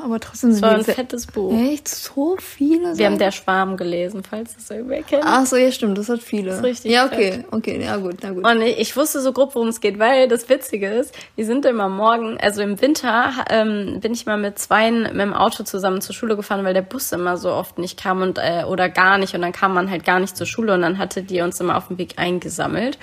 aber 0.02 0.20
trotzdem 0.20 0.52
sind 0.52 0.60
so 0.60 0.66
ein 0.66 0.84
fettes 0.84 1.26
Buch. 1.26 1.52
Echt? 1.52 1.88
So 1.88 2.36
viele 2.38 2.86
Seiten? 2.88 2.98
Wir 2.98 3.06
haben 3.06 3.18
Der 3.18 3.30
Schwarm 3.32 3.76
gelesen, 3.76 4.22
falls 4.28 4.54
das 4.54 4.70
irgendwer 4.70 5.02
kennt. 5.02 5.24
Ach 5.26 5.44
so, 5.46 5.56
ja 5.56 5.70
stimmt, 5.72 5.98
das 5.98 6.08
hat 6.08 6.20
viele. 6.20 6.50
Das 6.50 6.58
ist 6.58 6.64
richtig 6.64 6.92
Ja, 6.92 7.06
okay, 7.06 7.32
fett. 7.32 7.44
okay, 7.50 7.82
ja 7.82 7.96
gut, 7.96 8.16
na 8.22 8.30
gut. 8.30 8.46
Und 8.46 8.62
ich, 8.62 8.78
ich 8.78 8.96
wusste 8.96 9.20
so 9.20 9.32
grob, 9.32 9.54
worum 9.54 9.68
es 9.68 9.80
geht, 9.80 9.98
weil 9.98 10.28
das 10.28 10.48
Witzige 10.48 10.88
ist, 10.88 11.14
wir 11.36 11.44
sind 11.46 11.64
immer 11.66 11.88
morgen, 11.88 12.38
also 12.40 12.62
im 12.62 12.80
Winter 12.80 13.32
ähm, 13.50 13.98
bin 14.00 14.12
ich 14.12 14.26
mal 14.26 14.38
mit 14.38 14.58
zweien 14.58 15.02
mit 15.02 15.20
dem 15.20 15.34
Auto 15.34 15.64
zusammen 15.64 16.00
zur 16.00 16.14
Schule 16.14 16.36
gefahren, 16.36 16.64
weil 16.64 16.74
der 16.74 16.82
Bus 16.82 17.12
immer 17.12 17.36
so 17.36 17.50
oft 17.52 17.78
nicht 17.78 17.98
kam 18.00 18.22
und 18.22 18.38
äh, 18.38 18.64
oder 18.64 18.88
gar 18.88 19.18
nicht 19.18 19.34
und 19.34 19.42
dann 19.42 19.52
kam 19.52 19.74
man 19.74 19.90
halt 19.90 20.04
gar 20.04 20.20
nicht 20.20 20.36
zur 20.36 20.46
Schule 20.46 20.74
und 20.74 20.82
dann 20.82 20.98
hatte 20.98 21.22
die 21.22 21.40
uns 21.40 21.60
immer 21.60 21.76
auf 21.76 21.88
dem 21.88 21.98
Weg 21.98 22.14
eingesammelt 22.16 22.98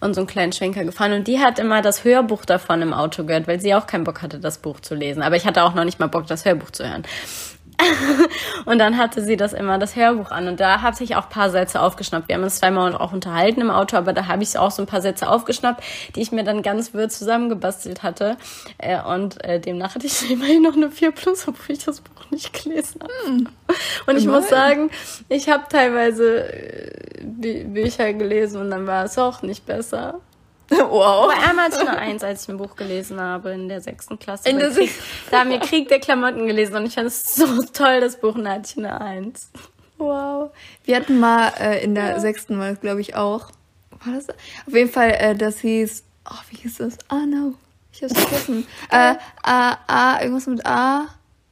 und 0.00 0.14
so 0.14 0.20
einen 0.20 0.26
kleinen 0.26 0.52
Schwenker 0.52 0.84
gefahren. 0.84 1.12
Und 1.12 1.28
die 1.28 1.38
hat 1.38 1.58
immer 1.58 1.82
das 1.82 2.04
Hörbuch 2.04 2.44
davon 2.44 2.82
im 2.82 2.92
Auto 2.92 3.24
gehört, 3.24 3.46
weil 3.46 3.60
sie 3.60 3.74
auch 3.74 3.86
keinen 3.86 4.04
Bock 4.04 4.22
hatte, 4.22 4.38
das 4.38 4.58
Buch 4.58 4.80
zu 4.80 4.94
lesen. 4.94 5.22
Aber 5.22 5.36
ich 5.36 5.46
hatte 5.46 5.62
auch 5.62 5.74
noch 5.74 5.84
nicht 5.84 6.00
mal 6.00 6.08
Bock, 6.08 6.26
das 6.26 6.44
Hörbuch 6.44 6.70
zu 6.70 6.88
hören. 6.88 7.04
und 8.64 8.78
dann 8.78 8.96
hatte 8.98 9.22
sie 9.22 9.36
das 9.36 9.52
immer, 9.52 9.78
das 9.78 9.96
Hörbuch 9.96 10.30
an. 10.30 10.48
Und 10.48 10.60
da 10.60 10.82
habe 10.82 11.02
ich 11.02 11.16
auch 11.16 11.24
ein 11.24 11.30
paar 11.30 11.50
Sätze 11.50 11.80
aufgeschnappt. 11.80 12.28
Wir 12.28 12.36
haben 12.36 12.42
uns 12.42 12.58
zweimal 12.58 12.94
auch 12.94 13.12
unterhalten 13.12 13.60
im 13.60 13.70
Auto, 13.70 13.96
aber 13.96 14.12
da 14.12 14.26
habe 14.26 14.42
ich 14.42 14.58
auch 14.58 14.70
so 14.70 14.82
ein 14.82 14.86
paar 14.86 15.00
Sätze 15.00 15.28
aufgeschnappt, 15.28 15.82
die 16.14 16.22
ich 16.22 16.32
mir 16.32 16.44
dann 16.44 16.62
ganz 16.62 16.94
wirr 16.94 17.08
zusammengebastelt 17.08 18.02
hatte. 18.02 18.36
Äh, 18.78 19.00
und 19.02 19.42
äh, 19.44 19.60
demnach 19.60 19.94
hatte 19.94 20.06
ich 20.06 20.30
immerhin 20.30 20.62
noch 20.62 20.74
eine 20.74 20.90
4 20.90 21.12
Plus, 21.12 21.46
obwohl 21.48 21.76
ich 21.76 21.84
das 21.84 22.00
Buch 22.00 22.30
nicht 22.30 22.52
gelesen 22.64 23.00
habe. 23.02 23.12
Hm. 23.26 23.48
Und 24.06 24.16
ich 24.16 24.26
muss 24.26 24.48
sagen, 24.48 24.90
ich 25.28 25.48
habe 25.48 25.64
teilweise 25.68 26.52
äh, 26.52 27.64
Bücher 27.64 28.12
gelesen 28.12 28.60
und 28.60 28.70
dann 28.70 28.86
war 28.86 29.04
es 29.04 29.18
auch 29.18 29.42
nicht 29.42 29.66
besser. 29.66 30.20
Wow. 30.70 31.32
Hatte 31.32 31.76
ich 31.76 31.88
eine 31.88 31.98
Eins, 31.98 32.24
als 32.24 32.44
ich 32.44 32.48
ein 32.48 32.56
Buch 32.56 32.76
gelesen 32.76 33.20
habe 33.20 33.50
in 33.50 33.68
der 33.68 33.80
sechsten 33.80 34.18
Klasse. 34.18 34.48
In 34.48 34.58
der 34.58 34.70
Krieg, 34.70 34.90
da 35.30 35.40
haben 35.40 35.50
wir 35.50 35.60
Krieg 35.60 35.88
der 35.88 36.00
Klamotten 36.00 36.46
gelesen 36.46 36.76
und 36.76 36.86
ich 36.86 36.94
fand 36.94 37.06
es 37.06 37.34
so 37.34 37.62
toll, 37.72 38.00
das 38.00 38.18
Buch, 38.18 38.34
und 38.34 38.44
da 38.44 38.52
hatte 38.52 38.70
ich 38.70 38.78
eine 38.78 39.00
Eins. 39.00 39.50
Wow. 39.98 40.50
Wir 40.84 40.96
hatten 40.96 41.18
mal 41.18 41.52
äh, 41.60 41.84
in 41.84 41.94
der 41.94 42.10
ja. 42.10 42.20
sechsten 42.20 42.56
Mal, 42.56 42.76
glaube 42.76 43.00
ich, 43.00 43.14
auch. 43.14 43.50
War 44.04 44.14
das? 44.14 44.28
Auf 44.28 44.74
jeden 44.74 44.90
Fall, 44.90 45.10
äh, 45.12 45.34
das 45.34 45.60
hieß. 45.60 46.04
Oh, 46.30 46.34
wie 46.50 46.56
hieß 46.56 46.78
das? 46.78 46.98
Ah, 47.08 47.26
no. 47.26 47.54
Ich 47.92 48.02
hab's 48.02 48.18
vergessen. 48.18 48.66
äh, 48.90 49.14
A, 49.42 49.76
A, 49.86 50.20
irgendwas 50.20 50.46
mit 50.46 50.66
A. 50.66 51.06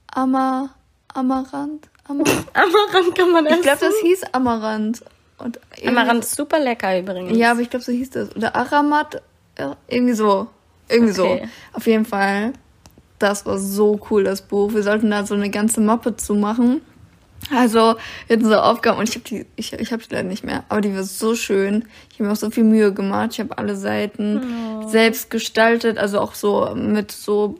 Ama, 0.08 0.70
Amaranth. 1.14 1.88
Amar 2.08 2.26
Amaranth 2.52 3.14
kann 3.14 3.30
man 3.30 3.46
essen. 3.46 3.58
Ich 3.58 3.62
glaube, 3.62 3.80
das 3.80 3.94
hieß 4.02 4.24
Amaranth. 4.32 5.04
Und 5.42 5.60
Amaranth 5.84 6.24
ist 6.24 6.36
super 6.36 6.58
lecker 6.58 6.98
übrigens. 6.98 7.36
Ja, 7.36 7.52
aber 7.52 7.60
ich 7.60 7.70
glaube, 7.70 7.84
so 7.84 7.92
hieß 7.92 8.10
das. 8.10 8.36
Oder 8.36 8.54
Aramat, 8.54 9.22
irgendwie 9.88 10.14
so. 10.14 10.48
Irgendwie 10.88 11.20
okay. 11.20 11.40
so. 11.72 11.76
Auf 11.78 11.86
jeden 11.86 12.04
Fall. 12.04 12.52
Das 13.18 13.46
war 13.46 13.58
so 13.58 14.00
cool, 14.10 14.24
das 14.24 14.42
Buch. 14.42 14.74
Wir 14.74 14.82
sollten 14.82 15.10
da 15.10 15.24
so 15.24 15.34
eine 15.34 15.50
ganze 15.50 15.80
Mappe 15.80 16.16
zu 16.16 16.34
machen. 16.34 16.82
Also, 17.50 17.96
wir 18.26 18.36
hatten 18.36 18.48
so 18.48 18.54
Aufgaben 18.54 18.98
und 18.98 19.08
ich 19.08 19.16
habe 19.16 19.24
die, 19.24 19.46
ich, 19.56 19.72
ich 19.72 19.92
habe 19.92 20.02
die 20.02 20.14
leider 20.14 20.28
nicht 20.28 20.44
mehr, 20.44 20.64
aber 20.68 20.80
die 20.80 20.94
war 20.94 21.02
so 21.02 21.34
schön. 21.34 21.84
Ich 22.10 22.18
habe 22.18 22.24
mir 22.24 22.32
auch 22.32 22.36
so 22.36 22.50
viel 22.50 22.64
Mühe 22.64 22.92
gemacht. 22.92 23.30
Ich 23.32 23.40
habe 23.40 23.58
alle 23.58 23.76
Seiten 23.76 24.40
oh. 24.82 24.88
selbst 24.88 25.30
gestaltet, 25.30 25.98
also 25.98 26.20
auch 26.20 26.34
so 26.34 26.74
mit 26.74 27.10
so 27.10 27.56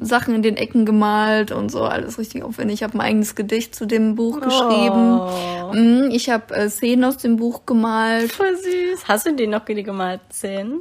Sachen 0.00 0.34
in 0.34 0.42
den 0.42 0.56
Ecken 0.56 0.86
gemalt 0.86 1.52
und 1.52 1.70
so, 1.70 1.82
alles 1.82 2.18
richtig 2.18 2.42
aufwendig. 2.44 2.76
Ich 2.76 2.82
habe 2.82 2.96
mein 2.96 3.06
eigenes 3.08 3.34
Gedicht 3.34 3.74
zu 3.74 3.86
dem 3.86 4.14
Buch 4.14 4.40
geschrieben. 4.40 5.20
Oh. 5.20 5.72
Mhm, 5.74 6.10
ich 6.12 6.30
habe 6.30 6.54
äh, 6.54 6.70
Szenen 6.70 7.04
aus 7.04 7.16
dem 7.16 7.36
Buch 7.36 7.66
gemalt. 7.66 8.32
Voll 8.32 8.56
süß. 8.56 9.08
Hast 9.08 9.26
du 9.26 9.34
die 9.34 9.46
noch 9.46 9.64
gemalt, 9.64 10.20
Szenen? 10.32 10.80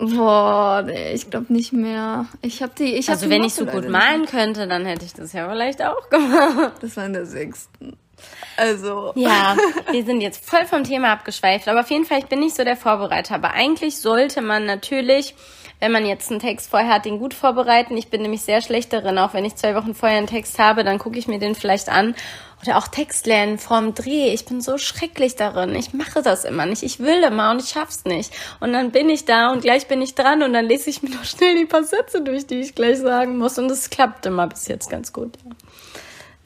Boah, 0.00 0.82
nee, 0.86 1.12
ich 1.12 1.28
glaube 1.28 1.52
nicht 1.52 1.74
mehr. 1.74 2.24
Ich 2.40 2.62
habe 2.62 2.72
die. 2.76 2.94
Ich 2.94 3.10
also 3.10 3.28
wenn 3.28 3.44
ich 3.44 3.52
so 3.52 3.66
gut 3.66 3.86
malen 3.88 4.24
könnte, 4.24 4.66
dann 4.66 4.86
hätte 4.86 5.04
ich 5.04 5.12
das 5.12 5.34
ja 5.34 5.48
vielleicht 5.50 5.82
auch 5.82 6.08
gemacht. 6.08 6.72
Das 6.80 6.96
war 6.96 7.04
in 7.04 7.12
der 7.12 7.26
sechsten. 7.26 7.98
Also. 8.56 9.12
Ja, 9.14 9.56
wir 9.90 10.04
sind 10.04 10.22
jetzt 10.22 10.42
voll 10.48 10.64
vom 10.64 10.84
Thema 10.84 11.12
abgeschweift, 11.12 11.68
aber 11.68 11.80
auf 11.80 11.90
jeden 11.90 12.06
Fall, 12.06 12.20
ich 12.20 12.26
bin 12.26 12.40
nicht 12.40 12.56
so 12.56 12.64
der 12.64 12.76
Vorbereiter. 12.76 13.34
Aber 13.34 13.52
eigentlich 13.52 13.98
sollte 13.98 14.40
man 14.40 14.64
natürlich, 14.64 15.34
wenn 15.80 15.92
man 15.92 16.06
jetzt 16.06 16.30
einen 16.30 16.40
Text 16.40 16.70
vorher 16.70 16.94
hat, 16.94 17.04
den 17.04 17.18
gut 17.18 17.34
vorbereiten. 17.34 17.94
Ich 17.98 18.08
bin 18.08 18.22
nämlich 18.22 18.40
sehr 18.40 18.62
schlecht 18.62 18.94
darin, 18.94 19.18
auch 19.18 19.34
wenn 19.34 19.44
ich 19.44 19.56
zwei 19.56 19.74
Wochen 19.74 19.94
vorher 19.94 20.16
einen 20.16 20.26
Text 20.26 20.58
habe, 20.58 20.82
dann 20.82 20.98
gucke 20.98 21.18
ich 21.18 21.28
mir 21.28 21.38
den 21.38 21.54
vielleicht 21.54 21.90
an. 21.90 22.14
Oder 22.62 22.76
auch 22.76 22.88
Text 22.88 23.26
lernen 23.26 23.58
vorm 23.58 23.94
Dreh. 23.94 24.34
Ich 24.34 24.44
bin 24.44 24.60
so 24.60 24.76
schrecklich 24.76 25.36
darin. 25.36 25.74
Ich 25.74 25.94
mache 25.94 26.22
das 26.22 26.44
immer 26.44 26.66
nicht. 26.66 26.82
Ich 26.82 26.98
will 26.98 27.22
immer 27.22 27.50
und 27.50 27.62
ich 27.62 27.70
schaff's 27.70 28.04
nicht. 28.04 28.32
Und 28.60 28.72
dann 28.72 28.90
bin 28.90 29.08
ich 29.08 29.24
da 29.24 29.50
und 29.50 29.62
gleich 29.62 29.88
bin 29.88 30.02
ich 30.02 30.14
dran 30.14 30.42
und 30.42 30.52
dann 30.52 30.66
lese 30.66 30.90
ich 30.90 31.02
mir 31.02 31.10
noch 31.10 31.24
schnell 31.24 31.56
die 31.56 31.64
paar 31.64 31.84
Sätze 31.84 32.20
durch, 32.22 32.46
die 32.46 32.60
ich 32.60 32.74
gleich 32.74 32.98
sagen 32.98 33.38
muss. 33.38 33.58
Und 33.58 33.70
es 33.70 33.88
klappt 33.88 34.26
immer 34.26 34.46
bis 34.46 34.68
jetzt 34.68 34.90
ganz 34.90 35.12
gut. 35.12 35.38
Ja. 35.44 35.52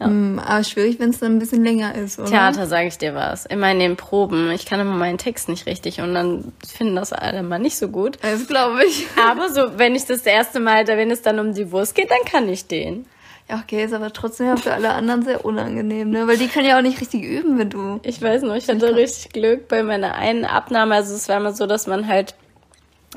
Ja. 0.00 0.08
Mm, 0.08 0.40
aber 0.40 0.64
schwierig, 0.64 0.98
wenn 0.98 1.10
es 1.10 1.20
dann 1.20 1.36
ein 1.36 1.38
bisschen 1.38 1.62
länger 1.62 1.94
ist, 1.94 2.18
oder? 2.18 2.28
Theater, 2.28 2.66
sage 2.66 2.88
ich 2.88 2.98
dir 2.98 3.14
was. 3.14 3.46
Immer 3.46 3.70
in 3.70 3.78
den 3.78 3.96
Proben. 3.96 4.50
Ich 4.50 4.66
kann 4.66 4.80
immer 4.80 4.96
meinen 4.96 5.18
Text 5.18 5.48
nicht 5.48 5.66
richtig 5.66 6.00
und 6.00 6.14
dann 6.14 6.52
finden 6.66 6.96
das 6.96 7.12
alle 7.12 7.42
mal 7.42 7.58
nicht 7.58 7.76
so 7.76 7.88
gut. 7.88 8.18
Das 8.22 8.46
glaube 8.46 8.84
ich. 8.84 9.06
Aber 9.28 9.50
so, 9.50 9.78
wenn 9.78 9.94
ich 9.94 10.04
das 10.04 10.22
erste 10.22 10.58
Mal, 10.58 10.86
wenn 10.86 11.10
es 11.10 11.22
dann 11.22 11.38
um 11.38 11.54
die 11.54 11.70
Wurst 11.70 11.94
geht, 11.94 12.10
dann 12.10 12.24
kann 12.24 12.48
ich 12.48 12.66
den. 12.66 13.06
Ja, 13.48 13.60
okay, 13.62 13.84
ist 13.84 13.92
aber 13.92 14.10
trotzdem 14.12 14.46
ja 14.46 14.56
für 14.56 14.72
alle 14.72 14.94
anderen 14.94 15.22
sehr 15.22 15.44
unangenehm, 15.44 16.10
ne? 16.10 16.26
Weil 16.26 16.38
die 16.38 16.48
können 16.48 16.66
ja 16.66 16.78
auch 16.78 16.82
nicht 16.82 17.00
richtig 17.00 17.24
üben, 17.24 17.58
wenn 17.58 17.68
du. 17.68 18.00
Ich 18.02 18.20
weiß 18.22 18.42
noch, 18.42 18.54
ich 18.54 18.68
hatte 18.68 18.96
richtig 18.96 19.32
Glück 19.32 19.68
bei 19.68 19.82
meiner 19.82 20.14
einen 20.14 20.46
Abnahme. 20.46 20.94
Also 20.94 21.14
es 21.14 21.28
war 21.28 21.36
immer 21.36 21.52
so, 21.52 21.66
dass 21.66 21.86
man 21.86 22.08
halt 22.08 22.34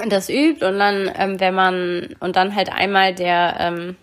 das 0.09 0.29
übt 0.29 0.65
und 0.65 0.79
dann, 0.79 1.09
ähm, 1.15 1.39
wenn 1.39 1.55
man, 1.55 2.15
und 2.19 2.35
dann 2.35 2.55
halt 2.55 2.71
einmal 2.71 3.15
der, 3.15 3.55
ähm, 3.59 3.95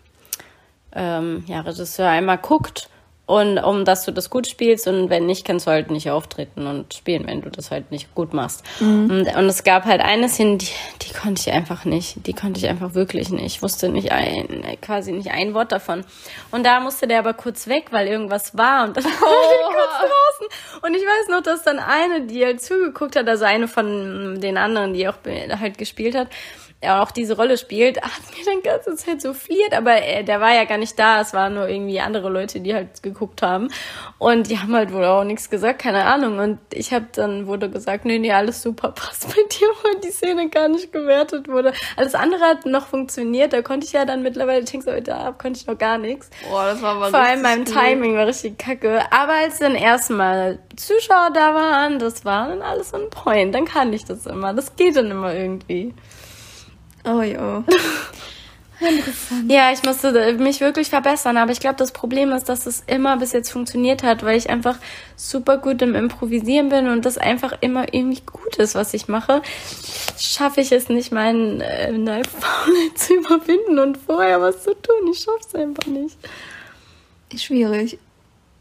ähm, 0.94 1.44
ja, 1.46 1.60
Regisseur 1.60 2.08
einmal 2.08 2.38
guckt 2.38 2.88
und 3.26 3.58
um 3.58 3.87
dass 3.87 4.04
du 4.04 4.12
das 4.12 4.28
gut 4.28 4.46
spielst 4.46 4.87
und 4.87 5.08
wenn 5.08 5.24
nicht, 5.24 5.46
kannst 5.46 5.66
du 5.66 5.70
halt 5.70 5.90
nicht 5.90 6.10
auftreten 6.10 6.66
und 6.66 6.92
spielen, 6.92 7.26
wenn 7.26 7.40
du 7.40 7.50
das 7.50 7.70
halt 7.70 7.90
nicht 7.90 8.14
gut 8.14 8.34
machst. 8.34 8.62
Mhm. 8.80 9.10
Und, 9.10 9.37
und, 9.37 9.46
es 9.46 9.64
gab 9.64 9.87
halt 9.87 10.02
eine 10.02 10.28
Szene, 10.28 10.58
die, 10.58 10.68
die 11.00 11.14
konnte 11.14 11.40
ich 11.40 11.52
einfach 11.52 11.87
nicht. 11.87 12.26
Die 12.26 12.34
konnte 12.34 12.60
ich 12.60 12.68
einfach 12.68 12.94
wirklich 12.94 13.30
nicht. 13.30 13.46
Ich 13.46 13.62
wusste 13.62 13.88
nicht 13.88 14.12
ein, 14.12 14.62
quasi 14.82 15.12
nicht 15.12 15.30
ein 15.30 15.54
Wort 15.54 15.72
davon. 15.72 16.04
Und 16.50 16.66
da 16.66 16.80
musste 16.80 17.06
der 17.06 17.20
aber 17.20 17.32
kurz 17.32 17.66
weg, 17.66 17.87
weil 17.92 18.08
irgendwas 18.08 18.58
war 18.58 18.84
und 18.84 18.96
dann 18.96 19.04
war 19.04 19.10
ich 19.10 19.74
kurz 19.74 19.92
draußen. 20.00 20.82
Und 20.82 20.94
ich 20.94 21.02
weiß 21.02 21.28
noch, 21.30 21.42
dass 21.42 21.62
dann 21.62 21.78
eine, 21.78 22.26
die 22.26 22.44
halt 22.44 22.60
zugeguckt 22.60 23.16
hat, 23.16 23.26
also 23.26 23.46
eine 23.46 23.68
von 23.68 24.38
den 24.40 24.58
anderen, 24.58 24.92
die 24.92 25.08
auch 25.08 25.16
halt 25.24 25.78
gespielt 25.78 26.14
hat, 26.14 26.28
er 26.84 27.02
auch 27.02 27.10
diese 27.10 27.36
Rolle 27.36 27.58
spielt, 27.58 28.00
hat 28.00 28.22
mir 28.36 28.44
dann 28.44 28.62
ganze 28.62 28.94
Zeit 28.96 29.20
so 29.20 29.34
fliert, 29.34 29.74
aber 29.74 29.92
er, 29.92 30.22
der 30.22 30.40
war 30.40 30.54
ja 30.54 30.64
gar 30.64 30.78
nicht 30.78 30.98
da, 30.98 31.20
es 31.20 31.32
waren 31.32 31.54
nur 31.54 31.68
irgendwie 31.68 32.00
andere 32.00 32.28
Leute, 32.28 32.60
die 32.60 32.74
halt 32.74 33.02
geguckt 33.02 33.42
haben. 33.42 33.68
Und 34.18 34.50
die 34.50 34.58
haben 34.58 34.74
halt 34.74 34.92
wohl 34.92 35.04
auch 35.04 35.24
nichts 35.24 35.50
gesagt, 35.50 35.80
keine 35.80 36.04
Ahnung. 36.04 36.38
Und 36.38 36.58
ich 36.72 36.92
habe 36.92 37.06
dann 37.12 37.46
wurde 37.46 37.70
gesagt, 37.70 38.04
nee, 38.04 38.18
nee, 38.18 38.32
alles 38.32 38.62
super, 38.62 38.88
passt 38.94 39.28
bei 39.28 39.42
dir, 39.50 39.68
weil 39.82 40.00
die 40.00 40.10
Szene 40.10 40.48
gar 40.48 40.68
nicht 40.68 40.92
gewertet 40.92 41.48
wurde. 41.48 41.72
Alles 41.96 42.14
andere 42.14 42.44
hat 42.44 42.66
noch 42.66 42.86
funktioniert, 42.86 43.52
da 43.52 43.62
konnte 43.62 43.86
ich 43.86 43.92
ja 43.92 44.04
dann 44.04 44.22
mittlerweile, 44.22 44.64
denkst 44.64 44.86
du, 44.86 45.02
da 45.02 45.32
konnte 45.32 45.60
ich 45.60 45.66
noch 45.66 45.78
gar 45.78 45.98
nichts. 45.98 46.30
Boah, 46.48 46.66
das 46.66 46.82
war 46.82 46.96
aber 46.96 47.10
Vor 47.10 47.20
allem 47.20 47.42
beim 47.42 47.64
Timing 47.64 48.16
war 48.16 48.26
richtig 48.26 48.58
kacke, 48.58 49.00
aber 49.10 49.32
als 49.32 49.58
dann 49.58 49.74
erstmal 49.74 50.58
Zuschauer 50.76 51.30
da 51.32 51.54
waren, 51.54 51.98
das 51.98 52.24
war 52.24 52.48
dann 52.48 52.62
alles 52.62 52.92
on 52.92 53.10
point, 53.10 53.54
dann 53.54 53.64
kann 53.64 53.92
ich 53.92 54.04
das 54.04 54.26
immer, 54.26 54.52
das 54.54 54.76
geht 54.76 54.96
dann 54.96 55.10
immer 55.10 55.34
irgendwie. 55.34 55.94
Oh 57.04 57.22
jo. 57.22 57.64
Interessant. 58.80 59.50
Ja, 59.50 59.72
ich 59.72 59.82
musste 59.84 60.32
mich 60.34 60.60
wirklich 60.60 60.90
verbessern, 60.90 61.36
aber 61.36 61.52
ich 61.52 61.60
glaube, 61.60 61.76
das 61.76 61.92
Problem 61.92 62.32
ist, 62.32 62.48
dass 62.48 62.66
es 62.66 62.82
immer 62.86 63.16
bis 63.16 63.32
jetzt 63.32 63.50
funktioniert 63.50 64.02
hat, 64.02 64.24
weil 64.24 64.36
ich 64.36 64.50
einfach 64.50 64.78
super 65.16 65.58
gut 65.58 65.80
im 65.82 65.94
Improvisieren 65.94 66.68
bin 66.70 66.88
und 66.88 67.04
das 67.04 67.16
einfach 67.16 67.54
immer 67.60 67.92
irgendwie 67.94 68.22
gut 68.22 68.56
ist, 68.56 68.74
was 68.74 68.92
ich 68.94 69.06
mache. 69.06 69.42
Schaffe 70.18 70.60
ich 70.60 70.72
es 70.72 70.88
nicht, 70.88 71.12
meinen 71.12 71.60
äh, 71.60 71.92
Faulheit 72.24 72.24
zu 72.96 73.14
überwinden 73.14 73.78
und 73.78 73.96
vorher 73.96 74.40
was 74.40 74.62
zu 74.62 74.74
tun. 74.74 75.10
Ich 75.12 75.20
schaffe 75.20 75.46
es 75.46 75.54
einfach 75.54 75.86
nicht. 75.86 76.16
Schwierig. 77.36 77.98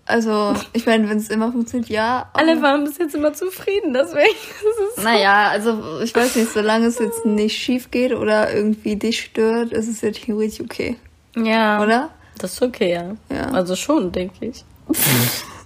Also, 0.05 0.53
ich 0.73 0.85
meine, 0.85 1.09
wenn 1.09 1.17
es 1.17 1.29
immer 1.29 1.51
funktioniert, 1.51 1.89
ja. 1.89 2.29
Alle 2.33 2.61
waren 2.61 2.83
bis 2.83 2.97
jetzt 2.97 3.15
immer 3.15 3.33
zufrieden, 3.33 3.93
deswegen 3.93 4.25
ist 4.25 4.97
es. 4.97 5.03
Naja, 5.03 5.49
also 5.49 6.01
ich 6.01 6.13
weiß 6.13 6.35
nicht, 6.35 6.51
solange 6.51 6.87
es 6.87 6.99
jetzt 6.99 7.25
nicht 7.25 7.57
schief 7.57 7.89
geht 7.89 8.13
oder 8.13 8.53
irgendwie 8.53 8.97
dich 8.97 9.21
stört, 9.21 9.71
ist 9.71 9.87
es 9.87 10.01
ja 10.01 10.11
theoretisch 10.11 10.59
okay. 10.59 10.97
Ja. 11.37 11.81
Oder? 11.81 12.09
Das 12.37 12.53
ist 12.53 12.61
okay, 12.61 12.93
ja. 12.93 13.15
ja. 13.33 13.45
Also 13.51 13.75
schon, 13.75 14.11
denke 14.11 14.45
ich. 14.45 14.65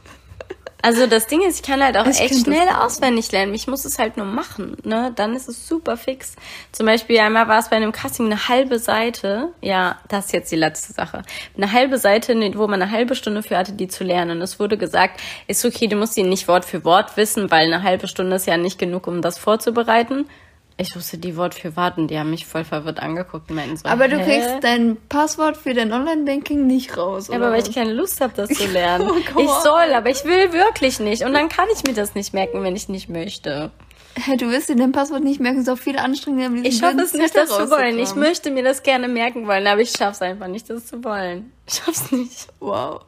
Also 0.81 1.07
das 1.07 1.25
Ding 1.25 1.41
ist, 1.41 1.55
ich 1.55 1.63
kann 1.63 1.83
halt 1.83 1.97
auch 1.97 2.05
ich 2.05 2.19
echt 2.19 2.43
schnell 2.43 2.67
auswendig 2.69 3.31
lernen. 3.31 3.53
Ich 3.53 3.67
muss 3.67 3.83
es 3.83 3.97
halt 3.97 4.15
nur 4.15 4.27
machen, 4.27 4.77
ne? 4.83 5.11
Dann 5.15 5.35
ist 5.35 5.49
es 5.49 5.67
super 5.67 5.97
fix. 5.97 6.35
Zum 6.71 6.85
Beispiel 6.85 7.19
einmal 7.19 7.47
war 7.47 7.59
es 7.59 7.69
bei 7.69 7.77
einem 7.77 7.91
Casting 7.91 8.27
eine 8.27 8.47
halbe 8.47 8.77
Seite. 8.77 9.49
Ja, 9.61 9.99
das 10.07 10.27
ist 10.27 10.33
jetzt 10.33 10.51
die 10.51 10.55
letzte 10.55 10.93
Sache. 10.93 11.23
Eine 11.55 11.71
halbe 11.71 11.97
Seite, 11.97 12.35
wo 12.55 12.67
man 12.67 12.81
eine 12.81 12.91
halbe 12.91 13.15
Stunde 13.15 13.41
für 13.41 13.57
hatte, 13.57 13.73
die 13.73 13.87
zu 13.87 14.03
lernen. 14.03 14.39
Es 14.41 14.59
wurde 14.59 14.77
gesagt, 14.77 15.19
ist 15.47 15.65
okay, 15.65 15.87
du 15.87 15.95
musst 15.95 16.13
sie 16.13 16.23
nicht 16.23 16.47
Wort 16.47 16.63
für 16.63 16.83
Wort 16.83 17.17
wissen, 17.17 17.49
weil 17.49 17.65
eine 17.65 17.81
halbe 17.81 18.07
Stunde 18.07 18.35
ist 18.35 18.45
ja 18.45 18.57
nicht 18.57 18.77
genug, 18.77 19.07
um 19.07 19.21
das 19.21 19.39
vorzubereiten. 19.39 20.27
Ich 20.79 20.95
wusste 20.95 21.17
die 21.17 21.35
Wort 21.35 21.55
für 21.55 21.75
warten, 21.75 22.07
die 22.07 22.19
haben 22.19 22.29
mich 22.29 22.45
voll 22.45 22.63
verwirrt 22.63 22.99
angeguckt 22.99 23.49
und 23.49 23.55
meinten 23.55 23.77
so. 23.77 23.89
Aber 23.89 24.07
du 24.07 24.17
Hä? 24.17 24.23
kriegst 24.23 24.63
dein 24.63 24.97
Passwort 25.09 25.57
für 25.57 25.73
dein 25.73 25.91
Online-Banking 25.91 26.67
nicht 26.67 26.95
raus. 26.95 27.29
Oder? 27.29 27.37
aber 27.37 27.51
weil 27.51 27.67
ich 27.67 27.73
keine 27.73 27.93
Lust 27.93 28.21
habe, 28.21 28.33
das 28.35 28.49
zu 28.57 28.67
lernen. 28.67 29.09
oh, 29.09 29.39
ich 29.39 29.49
soll, 29.49 29.93
aber 29.93 30.09
ich 30.11 30.23
will 30.23 30.53
wirklich 30.53 30.99
nicht. 30.99 31.23
Und 31.23 31.33
dann 31.33 31.49
kann 31.49 31.65
ich 31.75 31.83
mir 31.83 31.95
das 31.95 32.13
nicht 32.13 32.33
merken, 32.33 32.61
wenn 32.61 32.75
ich 32.75 32.89
nicht 32.89 33.09
möchte. 33.09 33.71
Hä, 34.23 34.35
du 34.37 34.49
wirst 34.51 34.69
dir 34.69 34.75
dein 34.75 34.91
Passwort 34.91 35.23
nicht 35.23 35.39
merken, 35.39 35.61
ist 35.61 35.69
auch 35.69 35.77
viel 35.77 35.97
anstrengender. 35.97 36.67
Ich 36.67 36.77
schaffe 36.77 37.01
es 37.01 37.13
nicht, 37.13 37.35
das 37.35 37.49
zu 37.49 37.69
wollen. 37.71 37.97
Ich 37.97 38.15
möchte 38.15 38.51
mir 38.51 38.63
das 38.63 38.83
gerne 38.83 39.07
merken 39.07 39.47
wollen, 39.47 39.65
aber 39.65 39.81
ich 39.81 39.91
schaff's 39.91 40.21
einfach 40.21 40.47
nicht, 40.47 40.69
das 40.69 40.85
zu 40.87 41.03
wollen. 41.03 41.51
Ich 41.67 41.75
schaff's 41.75 42.11
nicht. 42.11 42.47
Wow. 42.59 43.01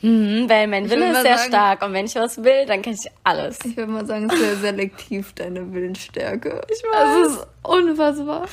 Mhm, 0.00 0.48
weil 0.48 0.68
mein 0.68 0.88
Wille 0.88 1.10
ist 1.10 1.22
sehr 1.22 1.38
sagen, 1.38 1.48
stark 1.48 1.82
und 1.82 1.92
wenn 1.92 2.06
ich 2.06 2.14
was 2.14 2.42
will, 2.44 2.66
dann 2.66 2.82
kann 2.82 2.92
ich 2.92 3.10
alles. 3.24 3.58
Ich 3.64 3.76
würde 3.76 3.90
mal 3.90 4.06
sagen, 4.06 4.28
es 4.28 4.34
ist 4.34 4.40
sehr 4.40 4.56
selektiv, 4.56 5.32
deine 5.32 5.72
Willensstärke. 5.72 6.62
Ich 6.68 6.82
weiß. 6.84 7.26
Es 7.26 7.32
ist 7.32 7.46
unfassbar. 7.64 8.46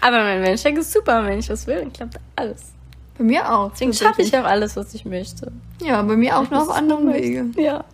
Aber 0.00 0.18
meine 0.22 0.42
Willensstärke 0.42 0.80
ist 0.80 0.92
super 0.92 1.22
wenn 1.24 1.38
ich 1.38 1.50
was 1.50 1.66
will, 1.66 1.76
dann 1.76 1.92
klappt 1.92 2.16
alles. 2.36 2.72
Bei 3.18 3.24
mir 3.24 3.52
auch. 3.52 3.72
Deswegen 3.72 3.92
schaffe 3.92 4.22
ich 4.22 4.36
auch 4.36 4.44
alles, 4.44 4.76
was 4.76 4.94
ich 4.94 5.04
möchte. 5.04 5.52
Ja, 5.82 6.00
bei 6.02 6.16
mir 6.16 6.38
auch 6.38 6.48
noch 6.48 6.68
auf 6.68 6.74
anderen 6.74 7.12
Wege. 7.12 7.46
Ja. 7.56 7.84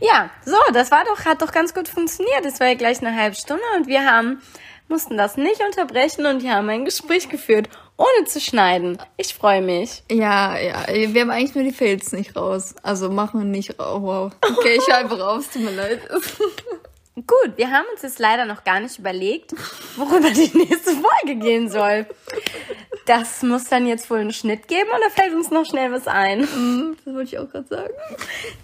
Ja, 0.00 0.30
so, 0.44 0.56
das 0.72 0.90
war 0.90 1.04
doch, 1.04 1.24
hat 1.24 1.42
doch 1.42 1.52
ganz 1.52 1.74
gut 1.74 1.88
funktioniert. 1.88 2.44
Es 2.46 2.60
war 2.60 2.68
ja 2.68 2.74
gleich 2.74 3.00
eine 3.00 3.14
halbe 3.14 3.36
Stunde 3.36 3.62
und 3.76 3.88
wir 3.88 4.04
haben, 4.04 4.40
mussten 4.88 5.16
das 5.16 5.36
nicht 5.36 5.60
unterbrechen 5.64 6.24
und 6.26 6.42
wir 6.42 6.54
haben 6.54 6.68
ein 6.68 6.84
Gespräch 6.84 7.28
geführt 7.28 7.68
ohne 7.98 8.26
zu 8.26 8.40
schneiden. 8.40 8.96
Ich 9.16 9.34
freue 9.34 9.60
mich. 9.60 10.02
Ja, 10.10 10.56
ja. 10.56 10.86
Wir 10.88 11.20
haben 11.20 11.30
eigentlich 11.30 11.54
nur 11.54 11.64
die 11.64 11.72
Fails 11.72 12.12
nicht 12.12 12.36
raus. 12.36 12.74
Also 12.82 13.10
machen 13.10 13.50
nicht 13.50 13.78
raus. 13.78 14.00
Wow. 14.00 14.32
Okay, 14.40 14.78
ich 14.78 14.84
schreibe 14.84 15.18
raus, 15.18 15.46
tut 15.52 15.62
mir 15.62 15.72
leid. 15.72 16.00
Gut, 17.26 17.56
wir 17.56 17.70
haben 17.70 17.86
uns 17.92 18.02
jetzt 18.02 18.18
leider 18.18 18.44
noch 18.44 18.64
gar 18.64 18.80
nicht 18.80 18.98
überlegt, 18.98 19.54
worüber 19.96 20.30
die 20.30 20.50
nächste 20.58 20.92
Folge 20.92 21.36
gehen 21.36 21.68
soll. 21.68 22.06
Das 23.06 23.42
muss 23.42 23.64
dann 23.64 23.86
jetzt 23.86 24.10
wohl 24.10 24.18
einen 24.18 24.34
Schnitt 24.34 24.68
geben 24.68 24.90
oder 24.90 25.10
fällt 25.10 25.34
uns 25.34 25.50
noch 25.50 25.64
schnell 25.64 25.90
was 25.90 26.06
ein? 26.06 26.40
Mhm, 26.40 26.96
das 27.04 27.14
wollte 27.14 27.28
ich 27.28 27.38
auch 27.38 27.48
gerade 27.48 27.66
sagen. 27.66 27.94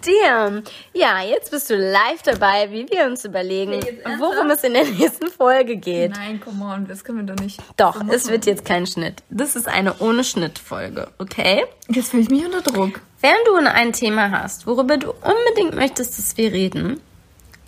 Dir, 0.05 0.63
ja, 0.93 1.23
jetzt 1.23 1.49
bist 1.49 1.69
du 1.71 1.75
live 1.75 2.21
dabei, 2.23 2.71
wie 2.71 2.87
wir 2.87 3.05
uns 3.05 3.25
überlegen, 3.25 3.81
worum 4.19 4.51
es 4.51 4.63
in 4.63 4.73
der 4.73 4.85
nächsten 4.85 5.27
Folge 5.27 5.77
geht. 5.77 6.11
Nein, 6.11 6.39
come 6.39 6.63
on, 6.63 6.87
das 6.87 7.03
können 7.03 7.25
wir 7.25 7.35
doch 7.35 7.43
nicht. 7.43 7.59
Doch, 7.75 7.99
so 7.99 8.11
es 8.11 8.29
wird 8.29 8.45
jetzt 8.45 8.65
kein 8.65 8.85
Schnitt. 8.85 9.23
Das 9.31 9.55
ist 9.55 9.67
eine 9.67 9.97
ohne 9.99 10.23
Schnitt-Folge, 10.23 11.07
okay? 11.17 11.65
Jetzt 11.87 12.11
fühle 12.11 12.23
ich 12.23 12.29
mich 12.29 12.45
unter 12.45 12.61
Druck. 12.61 13.01
Wenn 13.21 13.33
du 13.45 13.55
ein 13.55 13.93
Thema 13.93 14.29
hast, 14.29 14.67
worüber 14.67 14.97
du 14.97 15.09
unbedingt 15.11 15.73
möchtest, 15.73 16.19
dass 16.19 16.37
wir 16.37 16.53
reden, 16.53 17.01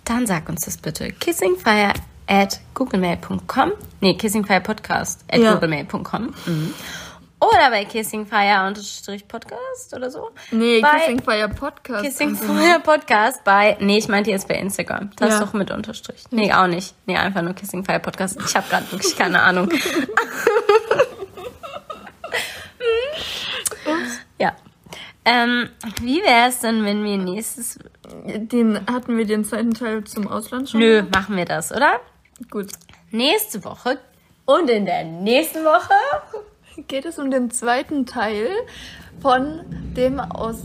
dann 0.08 0.26
sag 0.26 0.48
uns 0.48 0.64
das 0.64 0.78
bitte. 0.78 1.12
Kissingfire 1.12 1.92
at 2.26 2.60
googlemail.com. 2.74 3.72
Nee, 4.00 4.14
kissingfirepodcast 4.14 5.24
at 5.30 5.40
ja. 5.40 5.54
googlemail.com. 5.54 6.34
Mhm. 6.46 6.74
Oder 7.40 7.70
bei 7.70 7.84
Kissingfire-Podcast 7.84 9.94
oder 9.94 10.10
so. 10.10 10.30
Nee, 10.50 10.80
bei 10.80 10.98
Kissingfire 10.98 11.48
Podcast. 11.48 12.04
Kissingfire 12.04 12.80
Podcast 12.82 13.44
bei, 13.44 13.76
nee, 13.78 13.98
ich 13.98 14.08
meinte 14.08 14.30
jetzt 14.30 14.48
bei 14.48 14.56
Instagram. 14.56 15.12
Das 15.14 15.28
ja. 15.28 15.36
ist 15.36 15.42
doch 15.42 15.52
mit 15.52 15.70
Unterstrich. 15.70 16.24
Nee, 16.32 16.52
auch 16.52 16.66
nicht. 16.66 16.96
Nee, 17.06 17.16
einfach 17.16 17.42
nur 17.42 17.54
Kissingfire 17.54 18.00
Podcast. 18.00 18.40
Ich 18.44 18.56
habe 18.56 18.68
gerade 18.68 18.90
wirklich 18.90 19.16
keine 19.16 19.40
Ahnung. 19.40 19.68
ja. 24.40 24.56
Ähm, 25.24 25.68
wie 26.00 26.20
wäre 26.22 26.48
es 26.48 26.58
denn, 26.60 26.84
wenn 26.84 27.04
wir 27.04 27.18
nächstes. 27.18 27.78
Den 28.28 28.86
hatten 28.86 29.16
wir 29.16 29.26
den 29.26 29.44
zweiten 29.44 29.74
Teil 29.74 30.04
zum 30.04 30.28
Ausland 30.28 30.68
schon? 30.68 30.80
Nö, 30.80 31.02
machen 31.12 31.36
wir 31.36 31.44
das, 31.44 31.72
oder? 31.72 32.00
Gut. 32.50 32.68
Nächste 33.10 33.64
Woche 33.64 33.98
und 34.44 34.68
in 34.70 34.84
der 34.84 35.04
nächsten 35.04 35.64
Woche 35.64 35.94
geht 36.88 37.04
es 37.04 37.18
um 37.18 37.30
den 37.30 37.50
zweiten 37.50 38.06
Teil 38.06 38.48
von 39.20 39.60
dem 39.96 40.20
aus. 40.20 40.56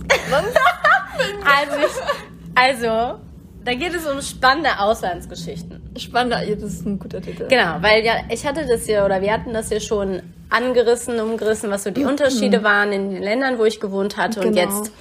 also, 1.45 1.86
ich, 1.86 2.56
also, 2.56 3.19
da 3.63 3.73
geht 3.73 3.93
es 3.93 4.06
um 4.06 4.21
spannende 4.21 4.80
Auslandsgeschichten. 4.80 5.82
Spannender, 5.97 6.43
ja, 6.43 6.56
das 6.56 6.73
ist 6.73 6.86
ein 6.86 6.99
guter 6.99 7.21
Titel. 7.21 7.47
Genau, 7.47 7.78
weil 7.82 8.06
ja, 8.06 8.15
ich 8.30 8.45
hatte 8.45 8.65
das 8.65 8.86
hier, 8.86 9.06
oder 9.06 9.21
wir 9.21 9.32
hatten 9.32 9.54
das 9.54 9.69
hier 9.69 9.80
schon 9.80 10.21
angerissen, 10.49 11.19
umgerissen, 11.19 11.69
was 11.71 11.84
so 11.84 11.91
die 11.91 12.04
Unterschiede 12.06 12.60
mhm. 12.60 12.63
waren 12.63 12.91
in 12.91 13.12
den 13.12 13.23
Ländern, 13.23 13.58
wo 13.58 13.65
ich 13.65 13.80
gewohnt 13.80 14.17
hatte. 14.17 14.41
Genau. 14.41 14.49
Und 14.49 14.56
jetzt 14.56 14.91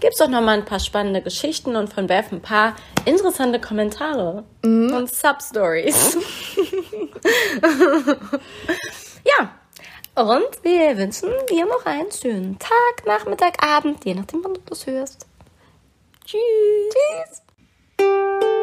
gibt 0.00 0.14
es 0.14 0.18
doch 0.18 0.28
nochmal 0.28 0.58
ein 0.58 0.64
paar 0.64 0.80
spannende 0.80 1.22
Geschichten 1.22 1.76
und 1.76 1.92
von 1.92 2.06
Beth 2.06 2.32
ein 2.32 2.40
paar 2.40 2.76
interessante 3.04 3.60
Kommentare 3.60 4.44
mhm. 4.62 4.94
und 4.94 5.12
Substories. 5.12 6.18
ja, 9.24 9.50
und 10.14 10.62
wir 10.62 10.98
wünschen 10.98 11.30
dir 11.48 11.66
noch 11.66 11.86
einen 11.86 12.10
schönen 12.12 12.58
Tag, 12.58 13.06
Nachmittag, 13.06 13.62
Abend, 13.64 14.04
je 14.04 14.14
nachdem, 14.14 14.44
wann 14.44 14.54
du 14.54 14.60
das 14.66 14.86
hörst. 14.86 15.26
Tschüss. 16.24 16.40
Tschüss. 17.98 18.58